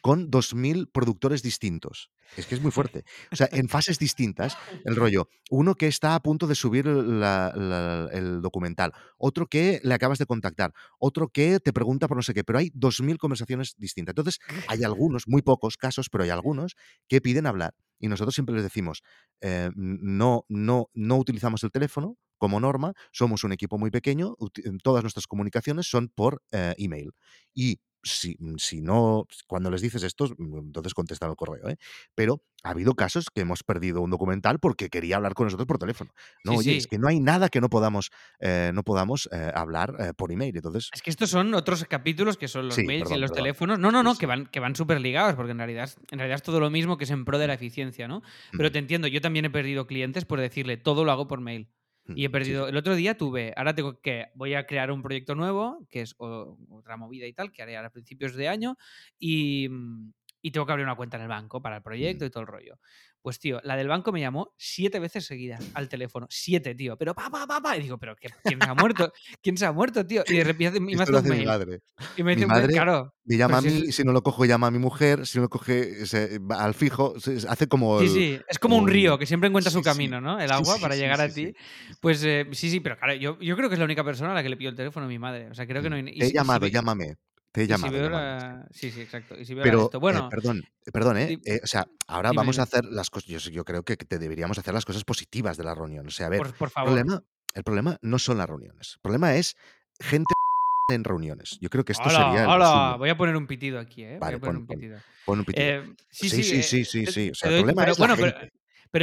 [0.05, 2.11] con 2.000 productores distintos.
[2.37, 3.05] Es que es muy fuerte.
[3.33, 5.29] O sea, en fases distintas, el rollo.
[5.51, 10.19] Uno que está a punto de subir la- la- el documental, otro que le acabas
[10.19, 14.13] de contactar, otro que te pregunta por no sé qué, pero hay 2.000 conversaciones distintas.
[14.13, 16.77] Entonces, hay algunos, muy pocos casos, pero hay algunos
[17.09, 17.75] que piden hablar.
[17.99, 19.03] Y nosotros siempre les decimos,
[19.41, 24.37] eh, no, no, no utilizamos el teléfono como norma, somos un equipo muy pequeño,
[24.83, 27.13] todas nuestras comunicaciones son por eh, email.
[27.55, 31.77] Y si, si no, cuando les dices esto, entonces contestan el correo, ¿eh?
[32.15, 35.79] Pero ha habido casos que hemos perdido un documental porque quería hablar con nosotros por
[35.79, 36.11] teléfono.
[36.45, 39.51] No, Sí, oye, es que no hay nada que no podamos, eh, no podamos eh,
[39.55, 40.57] hablar eh, por email.
[40.57, 43.37] Entonces, Es que estos son otros capítulos que son los Sí, mails y los perdón.
[43.37, 43.79] teléfonos.
[43.81, 46.43] No, no, no, que van, que van súper ligados, porque en realidad, en realidad es
[46.43, 48.23] todo lo mismo que es en pro de la eficiencia, ¿no?
[48.55, 51.41] Pero mm, te entiendo, yo también he perdido clientes por decirle todo lo hago por
[51.41, 51.69] mail.
[52.07, 52.69] Mm, Y he perdido.
[52.69, 52.69] sí.
[52.69, 53.53] El otro día tuve.
[53.57, 54.27] Ahora tengo que.
[54.35, 57.91] Voy a crear un proyecto nuevo, que es otra movida y tal, que haré a
[57.91, 58.77] principios de año.
[59.19, 61.85] Y, mm, y tengo que abrir una cuenta en el banco para el Mm.
[61.85, 62.79] proyecto y todo el rollo.
[63.25, 66.27] Pues, tío, la del banco me llamó siete veces seguidas al teléfono.
[66.29, 66.99] Siete, tío.
[66.99, 67.75] Pero pa, pa, pa, pa.
[67.79, 69.11] Y digo, ¿pero qué- quién se ha muerto?
[69.43, 70.23] ¿Quién se ha muerto, tío?
[70.27, 71.47] Y de repente me hace un hace mi mail.
[71.47, 71.81] madre.
[72.19, 73.15] Y me Mi dice mail, madre claro.
[73.25, 75.39] me llama a si mí, es- si no lo cojo llama a mi mujer, si
[75.39, 78.89] no lo coge se- al fijo, se- hace como Sí, el, sí, es como un
[78.89, 80.39] río que siempre encuentra sí, su sí, camino, ¿no?
[80.39, 81.55] El agua sí, para llegar a ti.
[82.01, 84.35] Pues eh, sí, sí, pero claro, yo, yo creo que es la única persona a
[84.35, 85.49] la que le pido el teléfono a mi madre.
[85.49, 86.03] O sea, creo que no hay.
[86.03, 87.17] Y he si- y si llamado, llámame.
[87.55, 88.11] Te he si llamado, sí.
[88.11, 89.39] la- Sí, sí, exacto.
[89.39, 89.99] Y si Pero, esto.
[89.99, 90.61] eh, Bueno, perdón,
[90.93, 91.39] perdón, ¿eh?
[91.47, 93.29] Eh, O sea, ahora dime, vamos a hacer las cosas.
[93.29, 96.05] Yo, yo creo que te deberíamos hacer las cosas positivas de la reunión.
[96.05, 96.89] O sea, a ver, Por, por el favor.
[96.93, 97.23] problema,
[97.55, 98.95] el problema no son las reuniones.
[98.97, 99.55] El problema es
[100.01, 100.35] gente
[100.91, 101.59] en reuniones.
[101.61, 102.97] Yo creo que esto Hola, sería hola.
[102.99, 104.19] Voy a poner un pitido aquí, ¿eh?
[104.19, 104.99] Voy Vale, a poner pon, un pitido.
[105.25, 105.65] pon un pitido.
[105.67, 107.31] Eh, sí, Sí, sí, sí, eh, sí, sí, te- sí.
[107.31, 108.35] O sea, el problema pero es la bueno, gente.
[108.41, 108.51] pero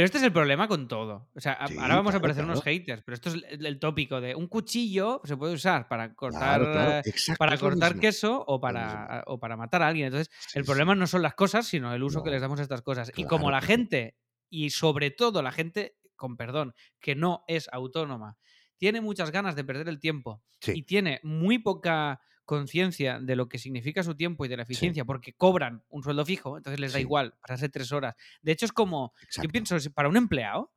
[0.04, 1.28] este es el problema con todo.
[1.34, 3.78] O sea, Sí, ahora vamos a claro, aparecer unos haters, pero esto es el, el
[3.78, 7.04] tópico de un cuchillo se puede usar para cortar, Claro, eh,
[7.36, 10.06] para cortar queso o para, o para matar a alguien.
[10.06, 10.66] Entonces, Sí, el sí.
[10.66, 13.12] problema no son las cosas, sino el uso que les damos a estas cosas.
[13.16, 14.16] Y como la gente,
[14.48, 18.38] y sobre todo la gente, con perdón, que no es autónoma,
[18.78, 23.58] tiene muchas ganas de perder el tiempo y tiene muy poca conciencia de lo que
[23.58, 26.92] significa su tiempo y de la sí, eficiencia, porque cobran un sueldo fijo, entonces les
[26.92, 27.02] da sí.
[27.02, 28.14] igual pasarse tres horas.
[28.42, 29.50] De hecho, es como, yo Exacto.
[29.50, 30.72] pienso, si para un empleado,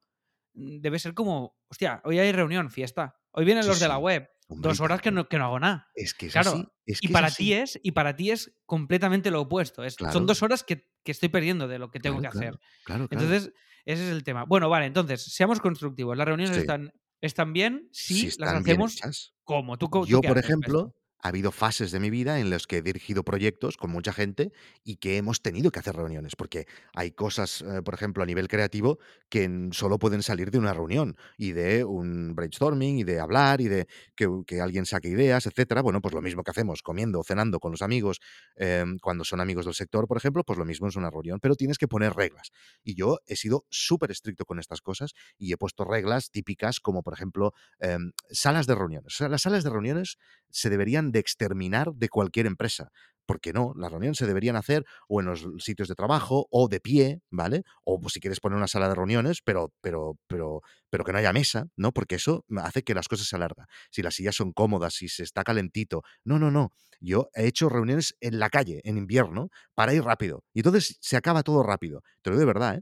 [0.54, 3.18] mm, debe ser como, hostia, hoy hay reunión, fiesta.
[3.32, 4.30] Hoy vienen Sí, los de la web.
[4.48, 5.90] Hombre, dos horas que no, que no hago nada.
[5.96, 8.56] Es que es Claro, así, es y que para ti es, y para ti es
[8.68, 9.84] completamente lo opuesto.
[9.84, 12.60] Es, son dos horas que, que estoy perdiendo de lo que tengo Claro, que hacer.
[13.10, 13.52] Entonces,
[13.86, 14.46] ese es el tema.
[14.46, 16.16] Bueno, vale, entonces, seamos constructivos.
[16.16, 16.62] Las reuniones Sí.
[16.62, 19.00] están, están bien si Si las están hacemos
[19.44, 19.78] como.
[19.78, 20.96] ¿Tú, Yo, por ejemplo,
[21.26, 24.52] ha habido fases de mi vida en las que he dirigido proyectos con mucha gente
[24.84, 28.48] y que hemos tenido que hacer reuniones, porque hay cosas, eh, por ejemplo, a nivel
[28.48, 33.60] creativo que solo pueden salir de una reunión y de un brainstorming y de hablar
[33.60, 35.82] y de que alguien saque ideas, etcétera.
[35.82, 38.20] Bueno, pues lo mismo que hacemos comiendo o cenando con los amigos
[38.56, 41.56] em, cuando son amigos del sector, por ejemplo, pues lo mismo es una reunión, pero
[41.56, 42.52] tienes que poner reglas.
[42.84, 47.02] Y yo he sido súper estricto con estas cosas y he puesto reglas típicas como,
[47.02, 49.16] por ejemplo, em, salas de reuniones.
[49.16, 50.20] O sea, las salas de reuniones
[50.50, 52.92] se deberían de exterminar de cualquier empresa.
[53.28, 56.80] Porque no, las reuniones se deberían hacer o en los sitios de trabajo o de
[56.80, 57.64] pie, ¿vale?
[57.84, 61.18] O pues, si quieres poner una sala de reuniones, pero, pero, pero, pero que no
[61.18, 61.92] haya mesa, ¿no?
[61.92, 63.66] Porque eso hace que las cosas se alargan.
[63.90, 66.04] Si las sillas son cómodas, si se está calentito.
[66.24, 66.72] No, no, no.
[67.00, 70.44] Yo he hecho reuniones en la calle, en invierno, para ir rápido.
[70.54, 72.04] Y entonces se acaba todo rápido.
[72.22, 72.82] Te lo digo de verdad, ¿eh?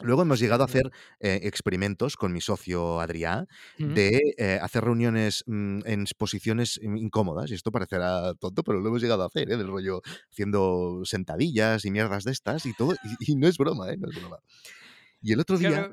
[0.00, 0.90] Luego hemos llegado a hacer
[1.20, 3.46] eh, experimentos con mi socio Adrián
[3.78, 7.50] de eh, hacer reuniones mm, en posiciones in- incómodas.
[7.50, 9.56] Y esto parecerá tonto, pero lo hemos llegado a hacer, ¿eh?
[9.56, 12.94] Del rollo haciendo sentadillas y mierdas de estas y todo.
[13.20, 13.96] Y, y no es broma, ¿eh?
[13.96, 14.38] No es broma.
[15.22, 15.88] Y el otro día,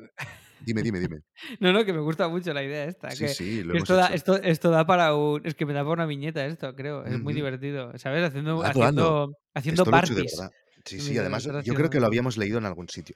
[0.59, 1.19] dime, dime, dime.
[1.59, 3.11] No, no, que me gusta mucho la idea esta.
[3.11, 4.13] Sí, que, sí, lo que hemos esto, da, hecho.
[4.15, 5.41] esto, esto da para un.
[5.45, 7.05] Es que me da para una viñeta esto, creo.
[7.05, 7.97] Es muy divertido.
[7.97, 8.23] ¿Sabes?
[8.27, 10.35] Haciendo, haciendo, haciendo Esto lo he hecho de parties.
[10.37, 10.51] verdad.
[10.85, 13.15] Sí, sí, además yo creo que lo habíamos leído en algún sitio.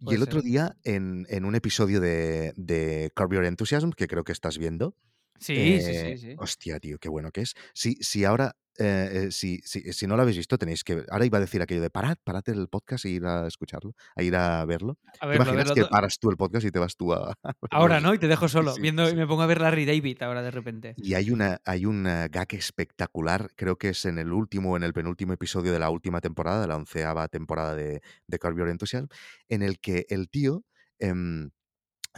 [0.00, 4.24] Y el otro día, en, en un episodio de, de Curb Your Enthusiasm, que creo
[4.24, 4.94] que estás viendo,
[5.38, 6.34] Sí, sí, Eh, sí, sí.
[6.38, 7.54] Hostia, tío, qué bueno que es.
[7.74, 11.04] Si, si ahora, eh, eh, si, si, si no lo habéis visto, tenéis que.
[11.10, 14.22] Ahora iba a decir aquello de parad, parad el podcast e ir a escucharlo, a
[14.22, 14.98] ir a verlo.
[15.20, 17.12] A ¿Te verlo, a imaginas verlo que paras tú el podcast y te vas tú
[17.12, 17.34] a.
[17.70, 18.00] Ahora?
[18.00, 18.14] ¿no?
[18.14, 19.12] Y te dejo solo, sí, viendo sí.
[19.12, 20.94] y me pongo a ver Larry David ahora de repente.
[20.96, 24.76] Y hay una, hay un eh, gag espectacular, creo que es en el último o
[24.76, 28.58] en el penúltimo episodio de la última temporada, de la onceava temporada de, de Curb
[28.58, 29.06] Your Enthusiasm,
[29.48, 30.64] en el que el tío
[30.98, 31.50] em,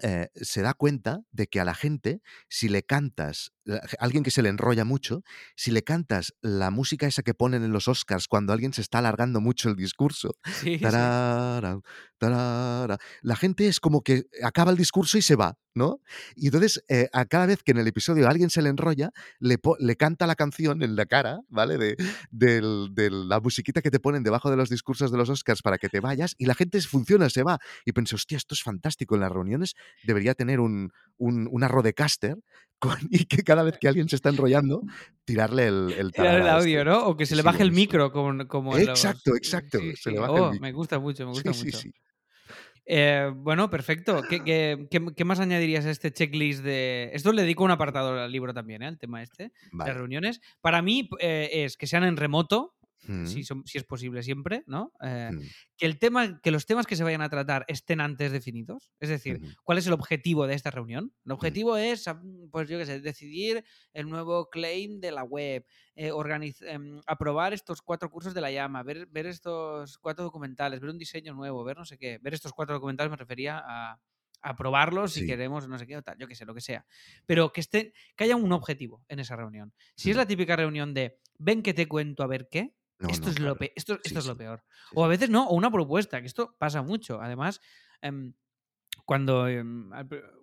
[0.03, 3.53] eh, se da cuenta de que a la gente, si le cantas,
[3.99, 5.23] alguien que se le enrolla mucho,
[5.57, 8.99] si le cantas la música esa que ponen en los Oscars cuando alguien se está
[8.99, 10.81] alargando mucho el discurso, Sí, sí.
[10.81, 11.79] tarara,
[12.19, 16.01] tarara, la gente es como que acaba el discurso y se va, ¿no?
[16.37, 19.59] Y entonces, eh, a cada vez que en el episodio alguien se le enrolla, le,
[19.79, 21.79] le canta la canción en la cara, ¿vale?
[21.79, 21.97] De,
[22.31, 25.79] del- de la musiquita que te ponen debajo de los discursos de los Oscars para
[25.79, 27.59] que te vayas, y la gente funciona, se va.
[27.85, 29.15] Y pensé, hostia, esto es fantástico.
[29.15, 29.75] En las reuniones
[30.05, 32.37] debería tener un, un, una rodecaster
[32.79, 34.83] con, y que cada vez que alguien se está enrollando,
[35.25, 36.91] tirarle el, el Tirar el audio, este.
[36.91, 37.07] ¿no?
[37.07, 38.83] O que se le sí, baje el micro como, como los...
[38.89, 39.79] Exacto, exacto.
[39.79, 40.11] Sí, Se sí.
[40.11, 41.79] le baja el Oh, me gusta mucho, me gusta mucho.
[42.87, 44.23] Eh, bueno, perfecto.
[44.29, 47.11] ¿Qué, qué, qué- más añadirías a este checklist de...?
[47.15, 48.87] Esto le dedico un apartado al libro también, ¿eh?
[48.87, 49.91] Al tema este, Vale.
[49.91, 50.41] las reuniones.
[50.61, 52.74] Para mí eh, es que sean en remoto,
[53.07, 54.93] Mm, si, son- si es posible siempre, ¿no?
[55.03, 55.41] Eh, mm,
[55.77, 58.93] que, el tema, que los temas que se vayan a tratar estén antes definidos.
[59.01, 59.41] Es decir.
[59.63, 61.13] ¿cuál es el objetivo de esta reunión?
[61.25, 65.67] El objetivo es, ah, pues yo qué sé, decidir el nuevo claim de la web,
[65.97, 66.11] eh,
[66.63, 70.99] em, aprobar estos cuatro cursos de la llama, ver, ver estos cuatro documentales, ver un
[70.99, 72.19] diseño nuevo, ver no sé qué.
[72.23, 74.01] Ver estos cuatro documentales me refería a
[74.47, 75.27] a probarlos si Sí.
[75.27, 76.85] queremos no sé qué o tal, yo qué sé, lo que sea.
[77.25, 79.73] Pero que esté, que haya un objetivo en esa reunión.
[79.97, 80.19] Si es Mm.
[80.19, 82.75] la típica reunión de ven que te cuento a ver qué,
[83.05, 83.59] No, esto no, es lo claro.
[83.59, 84.65] pe- esto, Sí, esto es lo sí, peor.
[84.69, 87.21] sí, O a veces no, o una propuesta, que esto pasa mucho.
[87.21, 87.61] Además,
[88.03, 88.35] em,
[89.05, 89.91] cuando, em,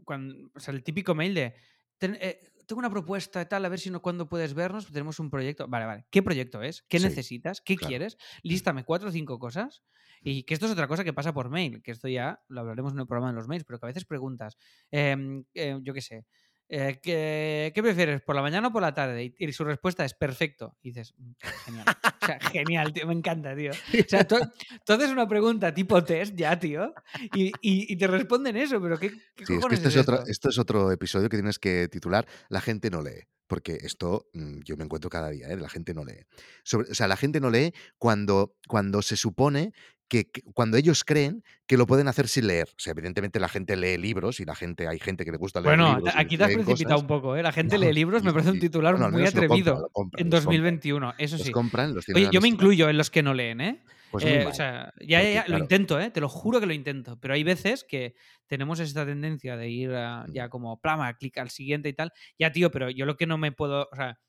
[0.06, 1.56] cuando- o sea, el típico mail de
[1.98, 5.20] "Ten- eh, tengo una propuesta y tal, a ver si no cuándo puedes vernos, tenemos
[5.20, 5.68] un proyecto.
[5.68, 6.06] Vale, vale.
[6.10, 6.84] ¿Qué proyecto es?
[6.84, 7.62] ¿Qué necesitas?
[7.62, 7.90] ¿Qué claro.
[7.90, 8.18] quieres?
[8.44, 9.84] Lístame cuatro o cinco cosas.
[10.22, 10.30] Mm.
[10.30, 12.94] Y que esto es otra cosa que pasa por mail, que esto ya lo hablaremos
[12.94, 14.58] en el programa de los mails, pero que a veces preguntas,
[14.92, 16.26] em, eh, yo qué sé,
[16.74, 19.24] eh, ¿qué, qué prefieres, por la mañana o por la tarde?
[19.26, 20.78] Y, y su respuesta es perfecto.
[20.82, 21.32] Y dices, "Mm,
[21.66, 21.86] genial.
[22.22, 23.72] O sea, genial, tío, me encanta, tío.
[23.72, 24.38] O sea, tú,
[24.86, 26.94] tú haces una pregunta tipo test ya, tío,
[27.36, 30.02] y, y- y te responden eso, pero ¿qué, qué Sí, es que este es es,
[30.02, 30.32] otro, esto?
[30.32, 33.28] esto es otro episodio que tienes que titular La gente no lee.
[33.48, 35.58] Porque esto mm, yo me encuentro cada día, ¿eh?
[35.58, 36.26] La gente no lee.
[36.64, 39.74] Sobre- o sea, la gente no lee cuando, cuando se supone
[40.12, 42.68] que, que- cuando ellos creen que lo pueden hacer sin leer.
[42.72, 45.62] O sea, evidentemente la gente lee libros y la gente, hay gente que le gusta
[45.62, 46.14] leer Bueno, libros.
[46.14, 47.02] y aquí te has precipitado cosas.
[47.04, 47.42] un poco, ¿eh?
[47.44, 50.20] La gente No, lee libros, me parece un titular Bueno, muy compran, atrevido lo compran,
[50.26, 50.62] en los compran.
[50.64, 51.52] 2021, eso Los sí.
[51.54, 53.84] compran, los Oye, yo me incluyo en los que no leen, ¿eh?
[54.12, 56.10] Pues Eh, o sea, ya, ya, ya, lo intento, ¿eh?
[56.12, 57.18] Te lo juro que lo intento.
[57.22, 58.14] Pero hay veces que
[58.48, 62.12] tenemos esta tendencia de ir a- ya mm, como plama, clic al siguiente y tal.
[62.38, 63.88] Ya, tío, pero yo lo que no me puedo.
[63.90, 64.20] O sea,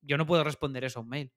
[0.00, 1.32] yo no puedo responder eso a un mail.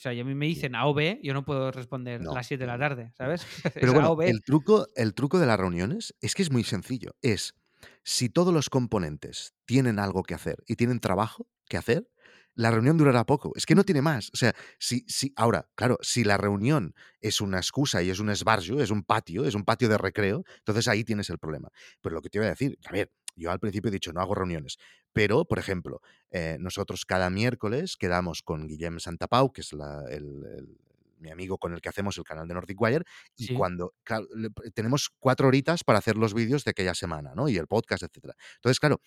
[0.00, 2.46] O sea, a mí me dicen A o B, yo no puedo responder a las
[2.46, 3.12] 7 de la tarde.
[3.18, 3.42] ¿sabes?
[3.66, 7.16] Es Pero bueno, el truco, el truco de las reuniones es que es muy sencillo.
[7.20, 7.54] Es
[8.02, 12.08] si todos los componentes tienen algo que hacer y tienen trabajo, que hacer,
[12.54, 13.52] la reunión durará poco.
[13.56, 14.30] Es que no tiene más.
[14.32, 18.30] O sea, si, si, ahora, claro, si la reunión es una excusa y es un
[18.30, 21.68] esbarjo, es un patio, es un patio de recreo, entonces ahí tienes el problema.
[22.00, 24.20] Pero lo que te iba a decir, a ver, yo al principio he dicho, no
[24.20, 24.78] hago reuniones,
[25.12, 26.00] pero, por ejemplo,
[26.30, 30.24] eh, nosotros cada miércoles quedamos con Guillem Santapau, que es la, el,
[30.56, 30.78] el
[31.18, 33.04] mi amigo con el que hacemos el canal de Nordic Wire,
[33.36, 33.54] y Sí.
[33.54, 34.26] cuando claro,
[34.72, 37.46] tenemos cuatro horitas para hacer los vídeos de aquella semana, ¿no?
[37.50, 38.34] Y el podcast, etcétera.
[38.54, 39.02] Entonces, claro,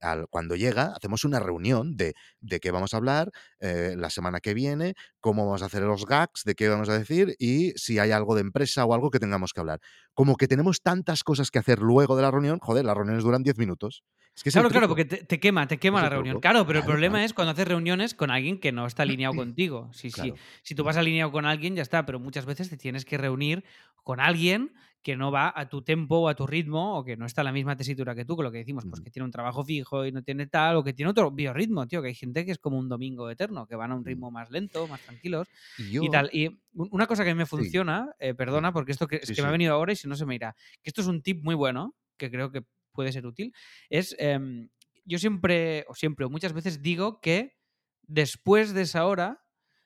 [0.00, 4.40] al- cuando llega, hacemos una reunión de, de qué vamos a hablar eh, la semana
[4.40, 7.98] que viene, cómo vamos a hacer los gags, de qué vamos a decir y si
[7.98, 9.80] hay algo de empresa o algo que tengamos que hablar.
[10.12, 13.42] Como que tenemos tantas cosas que hacer luego de la reunión, joder, las reuniones duran
[13.42, 14.02] 10 minutos.
[14.34, 16.40] Es que Claro, claro, porque te, te quema, te quema Es la reunión.
[16.40, 17.26] Claro, pero el problema claro.
[17.26, 19.90] es cuando haces reuniones con alguien que no está alineado contigo.
[19.92, 20.10] Sí.
[20.10, 20.34] Claro.
[20.62, 23.64] Si tú vas alineado con alguien, ya está, pero muchas veces te tienes que reunir
[24.02, 24.72] con alguien
[25.02, 27.46] que no va a tu tempo o a tu ritmo o que no está en
[27.46, 30.06] la misma tesitura que tú, con lo que decimos, pues que tiene un trabajo fijo
[30.06, 32.58] y no tiene tal, o que tiene otro biorritmo, tío, que hay gente que es
[32.58, 34.04] como un domingo eterno, que van a un Mm.
[34.04, 36.30] ritmo más lento, más tranquilos Y yo, y tal.
[36.32, 37.46] Y un- una cosa que a mí me Sí.
[37.46, 40.08] funciona, eh, perdona, porque esto que, es Sí, que me ha venido ahora y si
[40.08, 43.12] no se me irá, que esto es un tip muy bueno, que creo que puede
[43.12, 43.52] ser útil,
[43.88, 44.68] es, em,
[45.04, 47.56] yo siempre, o siempre, o muchas veces digo que
[48.02, 49.41] después de esa hora,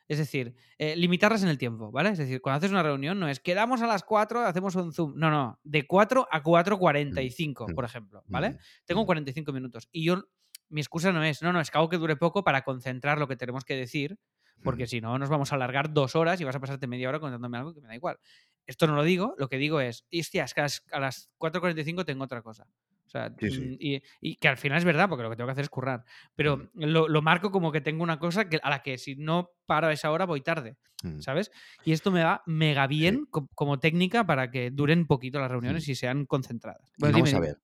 [0.09, 2.11] es decir, eh, limitarlas en el tiempo, ¿vale?
[2.11, 5.15] Es decir, cuando haces una reunión no es quedamos a las 4, hacemos un Zoom.
[5.17, 8.37] No, no, de 4 a 4.45, Mm, por ejemplo, mm,
[8.85, 9.07] Tengo mm.
[9.07, 9.89] 45 minutos.
[9.93, 10.23] Y yo,
[10.69, 13.29] mi excusa no es, no, no, es que hago que dure poco para concentrar lo
[13.29, 14.19] que tenemos que decir,
[14.63, 14.89] porque Mm.
[14.89, 17.59] si no nos vamos a alargar dos horas y vas a pasarte media hora contándome
[17.59, 18.19] algo que me da igual.
[18.67, 21.31] Esto no lo digo, lo que digo es, hostia, es que a las, a las
[21.39, 22.67] 4.45 tengo otra cosa.
[23.07, 23.61] O sea, Sí, sí.
[23.61, 25.71] mm, y, y que al final es verdad, porque lo que tengo que hacer es
[25.71, 26.05] currar.
[26.35, 29.15] Pero Mm, lo, lo marco como que tengo una cosa que, a la que si
[29.17, 31.21] no paro a esa hora voy tarde, mm.
[31.21, 31.51] ¿sabes?
[31.85, 35.87] Y esto me va mega bien co- como técnica para que duren poquito las reuniones
[35.89, 36.93] y sean concentradas.
[36.99, 37.59] Bueno, vamos dime, a ver.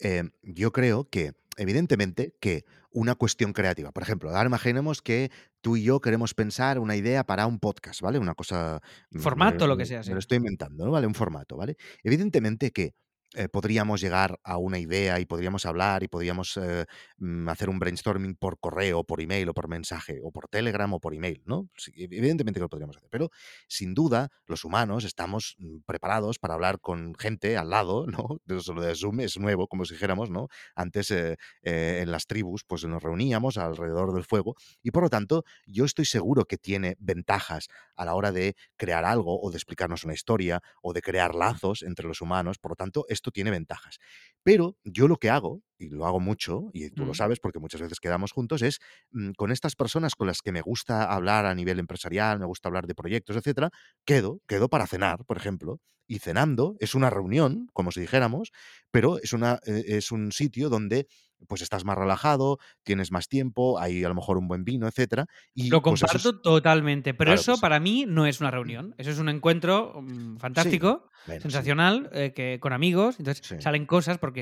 [0.00, 3.92] eh, yo creo que, evidentemente, que una cuestión creativa.
[3.92, 5.30] Por ejemplo, ahora imaginemos que
[5.60, 8.18] tú y yo queremos pensar una idea para un podcast, ¿vale?
[8.18, 8.80] Una cosa.
[9.10, 10.12] me, Formato, lo que me- sea, me sí.
[10.12, 10.90] lo estoy inventando, ¿no?
[10.92, 11.06] ¿Vale?
[11.06, 11.76] Un formato, ¿vale?
[12.02, 12.94] Evidentemente que.
[13.34, 16.86] Eh, podríamos llegar a una idea y podríamos hablar y podríamos eh,
[17.18, 21.00] mm, hacer un brainstorming por correo, por email o por mensaje, o por Telegram o
[21.00, 21.68] por email, ¿no?
[21.76, 23.30] Sí, evidentemente que lo podríamos hacer, pero
[23.68, 28.40] sin duda los humanos estamos mm, preparados para hablar con gente al lado, ¿no?
[28.46, 30.48] Lo de Zoom es nuevo, como si dijéramos, ¿no?
[30.76, 35.44] Antes eh, en las tribus pues nos reuníamos alrededor del fuego y por lo tanto
[35.66, 40.04] yo estoy seguro que tiene ventajas a la hora de crear algo o de explicarnos
[40.04, 43.98] una historia o de crear lazos entre los humanos, por lo tanto esto tiene ventajas.
[44.46, 47.16] Pero yo lo que hago, y lo hago mucho, y tú lo Mm.
[47.16, 48.78] sabes porque muchas veces quedamos juntos, es
[49.10, 52.68] mm, con estas personas con las que me gusta hablar a nivel empresarial, me gusta
[52.68, 53.70] hablar de proyectos, etcétera,
[54.04, 58.52] quedo, quedo para cenar, por ejemplo, y cenando es una reunión, como si dijéramos,
[58.92, 61.08] pero es, una, eh, es un sitio donde
[61.48, 65.26] pues estás más relajado, tienes más tiempo, hay a lo mejor un buen vino, etcétera,
[65.54, 67.60] y Lo pues es- comparto totalmente, pero Claro eso sí.
[67.60, 68.94] para mí no es una reunión.
[68.98, 71.46] Eso es un encuentro mm, fantástico, bueno, sí.
[71.50, 73.16] sensacional, eh, que, con amigos.
[73.18, 74.35] Entonces salen cosas porque,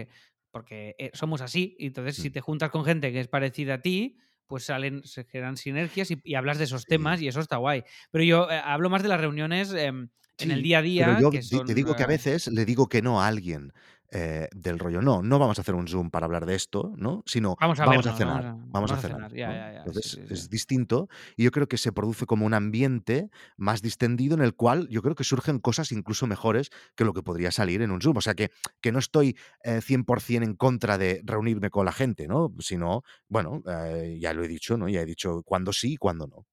[0.51, 1.77] porque eh, somos así.
[1.79, 2.31] Y entonces, si Mm.
[2.31, 6.21] te juntas con gente que es parecida a ti, pues salen, se generan sinergias y,
[6.23, 6.87] y hablas de esos Sí.
[6.87, 7.83] temas y eso está guay.
[8.11, 11.15] Pero yo eh, hablo más de las reuniones em, en el día a pero día,
[11.15, 11.67] yo que di- son.
[11.67, 13.73] te digo que a eh, veces le digo que no a alguien
[14.13, 17.23] eh, del rollo, no, no vamos a hacer un Zoom para hablar de esto, ¿no?
[17.27, 18.45] Sino Vamos a vamos a vernos, cenar,
[18.75, 19.27] vamos a- vamos cenar.
[19.27, 19.61] cenar, ya, ¿no?
[19.61, 22.55] ya, ya, sí, Entonces sí, es distinto y yo creo que se produce como un
[22.55, 27.13] ambiente más distendido en el cual yo creo que surgen cosas incluso mejores que lo
[27.13, 28.17] que podría salir en un Zoom.
[28.17, 28.51] O sea que,
[28.81, 32.53] que no estoy eh, 100% en contra de reunirme con la gente, ¿no?
[32.61, 34.89] Sino, bueno, eh, ya lo he dicho, ¿no?
[34.89, 36.47] Ya he dicho cuándo sí y cuándo no.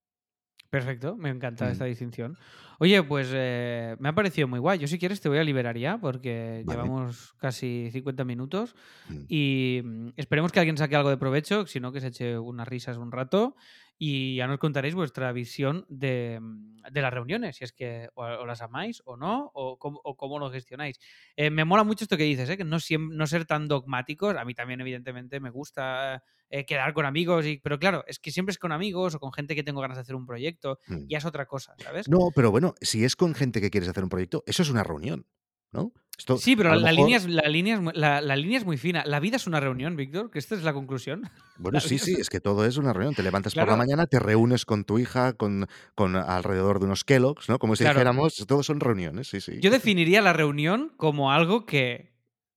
[0.71, 1.71] Perfecto, me encanta Mm.
[1.71, 2.37] esta distinción.
[2.79, 4.79] Oye, pues eh, me ha parecido muy guay.
[4.79, 6.81] Yo si quieres te voy a liberar ya porque Vale.
[6.81, 8.73] llevamos casi 50 minutos
[9.09, 9.15] Mm.
[9.27, 12.67] y mm, esperemos que alguien saque algo de provecho, si no que se eche unas
[12.67, 13.55] risas un rato
[14.03, 18.23] y ya nos contaréis vuestra visión de, mm, de las reuniones, si es que o,
[18.23, 20.99] o las amáis o no, o cómo, o cómo lo gestionáis.
[21.35, 22.57] Eh, me mola mucho esto que dices, ¿eh?
[22.57, 24.35] que no, no ser tan dogmáticos.
[24.37, 28.31] A mí también, evidentemente, me gusta eh, quedar con amigos, y, pero claro, es que
[28.31, 31.05] siempre es con amigos o con gente que tengo ganas de hacer un proyecto, Mm.
[31.07, 32.09] ya es otra cosa, ¿sabes?
[32.09, 34.83] No, pero bueno, si es con gente que quieres hacer un proyecto, eso es una
[34.83, 35.27] reunión,
[35.71, 35.91] ¿no?
[36.17, 39.03] Esto, Sí, pero la, línea es, la, línea es, la, la línea es muy fina.
[39.07, 41.23] La vida es una reunión, Víctor, que esta es la conclusión.
[41.57, 43.13] Bueno, sí, sí, es- que todo es una reunión.
[43.15, 43.77] Te levantas por la Claro.
[43.77, 47.59] mañana, te reúnes con tu hija, con, con alrededor de unos Kellogg's, ¿no?
[47.59, 47.95] Como si Claro.
[47.99, 49.59] dijéramos, todos son reuniones, sí, sí.
[49.61, 52.10] Yo definiría la reunión como algo que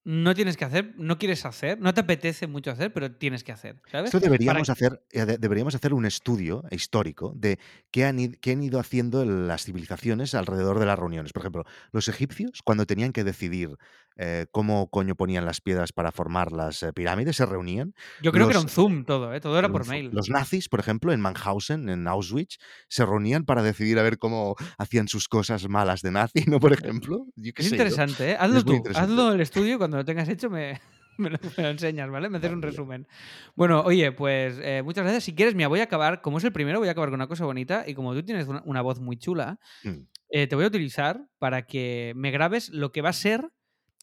[0.04, 3.52] no tienes que hacer, no quieres hacer, no te apetece mucho hacer, pero tienes que
[3.52, 4.08] hacer, ¿sabes?
[4.08, 7.58] Esto Para deberíamos hacer, eh, de- deberíamos hacer un estudio histórico de
[7.90, 11.32] qué han, qué han ido haciendo las civilizaciones alrededor de las reuniones.
[11.32, 13.70] Por ejemplo, los egipcios, cuando tenían que decidir
[14.16, 17.94] eh, cómo coño ponían las piedras para formar las eh, pirámides, se reunían.
[18.22, 19.40] Yo creo que era un Zoom todo, ¿eh?
[19.40, 20.10] Todo era por mail.
[20.12, 24.54] los nazis, por ejemplo, en Mannhausen, en Auschwitz, se reunían para decidir a ver cómo
[24.78, 26.60] hacían sus cosas malas de nazi, ¿no?
[26.60, 27.82] Por ejemplo, yo qué Es sé yo.
[27.82, 28.36] interesante, ¿eh?
[28.38, 30.80] Hazlo Es tú, hazlo el estudio y cuando lo tengas hecho me,
[31.18, 32.28] me lo, me lo enseñas, ¿vale?
[32.28, 33.06] Me haces un resumen.
[33.54, 35.22] Bueno, oye, pues eh, muchas gracias.
[35.24, 37.28] Si quieres, mira, voy a acabar, como es el primero, voy a acabar con una
[37.28, 40.64] cosa bonita y como tú tienes una, una voz muy chula, Mm, eh, te voy
[40.64, 43.48] a utilizar para que me grabes lo que va a ser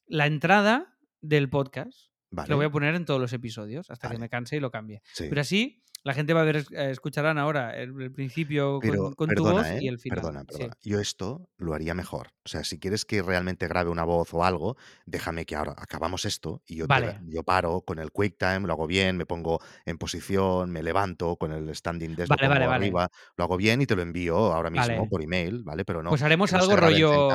[0.07, 2.09] la entrada del podcast.
[2.47, 5.01] Lo voy a poner en todos los episodios hasta que me canse y lo cambie.
[5.11, 5.25] sí.
[5.27, 9.14] Pero así la gente va a ver, eh, escucharán ahora el, el principio Pero, con,
[9.14, 9.89] con tu voz y ¿eh?
[9.89, 10.20] el final.
[10.20, 10.58] Perdona, Sí.
[10.58, 10.78] perdona.
[10.82, 12.28] Yo esto lo haría mejor.
[12.43, 16.26] O sea, si quieres que realmente grabe una voz o algo, déjame que ahora acabamos
[16.26, 19.60] esto y yo, te, Vale, yo paro con el QuickTime, lo hago bien, me pongo
[19.86, 23.86] en posición, me levanto con el standing desk, vale, vale, arriba, lo hago bien y
[23.86, 25.86] te lo envío ahora mismo por email, ¿vale?
[25.86, 27.30] Pero no, Pues haremos no algo rollo.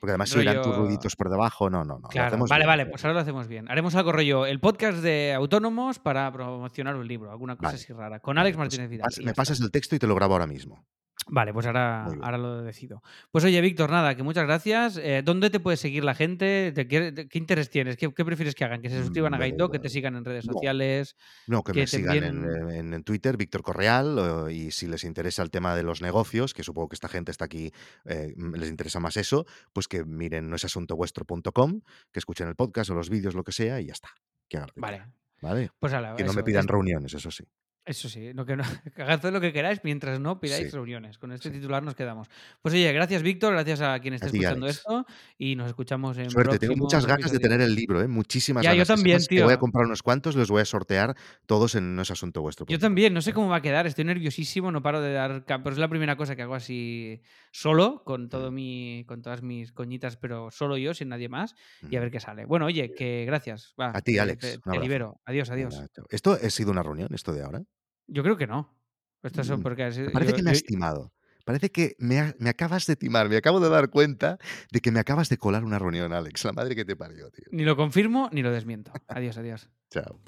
[0.00, 0.78] Porque además se oirán tus rollo.
[0.82, 1.70] ruiditos por debajo.
[1.70, 2.66] No, no, no, Claro, vale, bien.
[2.68, 3.70] vale, pues ahora lo hacemos bien.
[3.70, 8.20] Haremos algo rollo, el podcast de autónomos para promocionar un libro, alguna cosa así rara,
[8.20, 9.10] con Alex pues Martínez Vidal.
[9.24, 10.86] me pasas el texto y te lo grabo ahora mismo.
[11.26, 13.02] Vale, pues ahora, ahora lo decido.
[13.30, 14.98] Pues oye, Víctor, nada, que muchas gracias.
[14.98, 16.70] Eh, ¿Dónde te puede seguir la gente?
[16.72, 17.96] ¿De qué, de- qué interés tienes?
[17.96, 18.82] ¿Qué, qué prefieres que hagan?
[18.82, 19.70] ¿Que se suscriban a Mm, Gaito?
[19.70, 21.16] ¿Que te sigan en redes No, sociales?
[21.46, 22.70] No, que ¿Que me sigan en, envíen...?
[22.72, 26.62] en- en Twitter, Víctor Correal, y si les interesa el tema de los negocios, que
[26.62, 27.72] supongo que esta gente está aquí,
[28.04, 31.80] eh, les interesa más eso, pues que miren noesasuntovuestro.com,
[32.12, 34.10] que escuchen el podcast o los vídeos, lo que sea, y ya está.
[34.46, 35.06] Que Vale,
[35.40, 35.70] ¿vale?
[35.80, 37.44] pues ala, Que no me pidan es- reuniones, eso sí.
[37.86, 38.62] Eso sí, no, que no,
[38.96, 41.18] que hagad todo lo que queráis mientras no pidáis Sí, reuniones.
[41.18, 41.56] Con este sí.
[41.56, 42.28] titular nos quedamos.
[42.62, 44.78] Pues oye, gracias Víctor, gracias a quien esté escuchando Alex.
[44.78, 45.06] esto
[45.36, 48.08] y nos escuchamos en Suerte, tengo muchas ganas de tener el libro, ¿eh?
[48.08, 48.88] Muchísimas Ya, yo ganas.
[48.88, 49.58] Que también, que voy a tío.
[49.60, 51.14] comprar unos cuantos, los voy a sortear
[51.46, 52.78] todos en Yo noesasuntovuestro.com.
[52.78, 55.44] también, no sé cómo va a quedar, estoy nerviosísimo, no paro de dar...
[55.46, 57.20] Pero es la primera cosa que hago así
[57.52, 61.54] solo, con, todo Mm, mi, con todas mis coñitas, pero solo yo, sin nadie más,
[61.82, 62.02] y a mm.
[62.02, 62.46] ver qué sale.
[62.46, 65.20] Bueno, oye, que gracias, va, A ti, Alex, te- te libero.
[65.26, 65.74] Adiós, adiós.
[66.08, 67.62] ¿Esto ha sido una reunión, esto de ahora?
[68.06, 68.74] Yo creo que no.
[69.22, 69.82] Estas son Mm, porque...
[70.12, 71.12] parece Yo, que me yo- has timado.
[71.44, 73.28] Parece que me, ha- me acabas de timar.
[73.28, 74.38] Me acabo de dar cuenta
[74.72, 76.44] de que me acabas de colar una reunión, Alex.
[76.44, 77.44] La madre que te parió, tío.
[77.50, 78.92] ni lo confirmo ni lo desmiento.
[79.08, 79.68] Adiós, adiós.
[79.90, 80.20] Chao.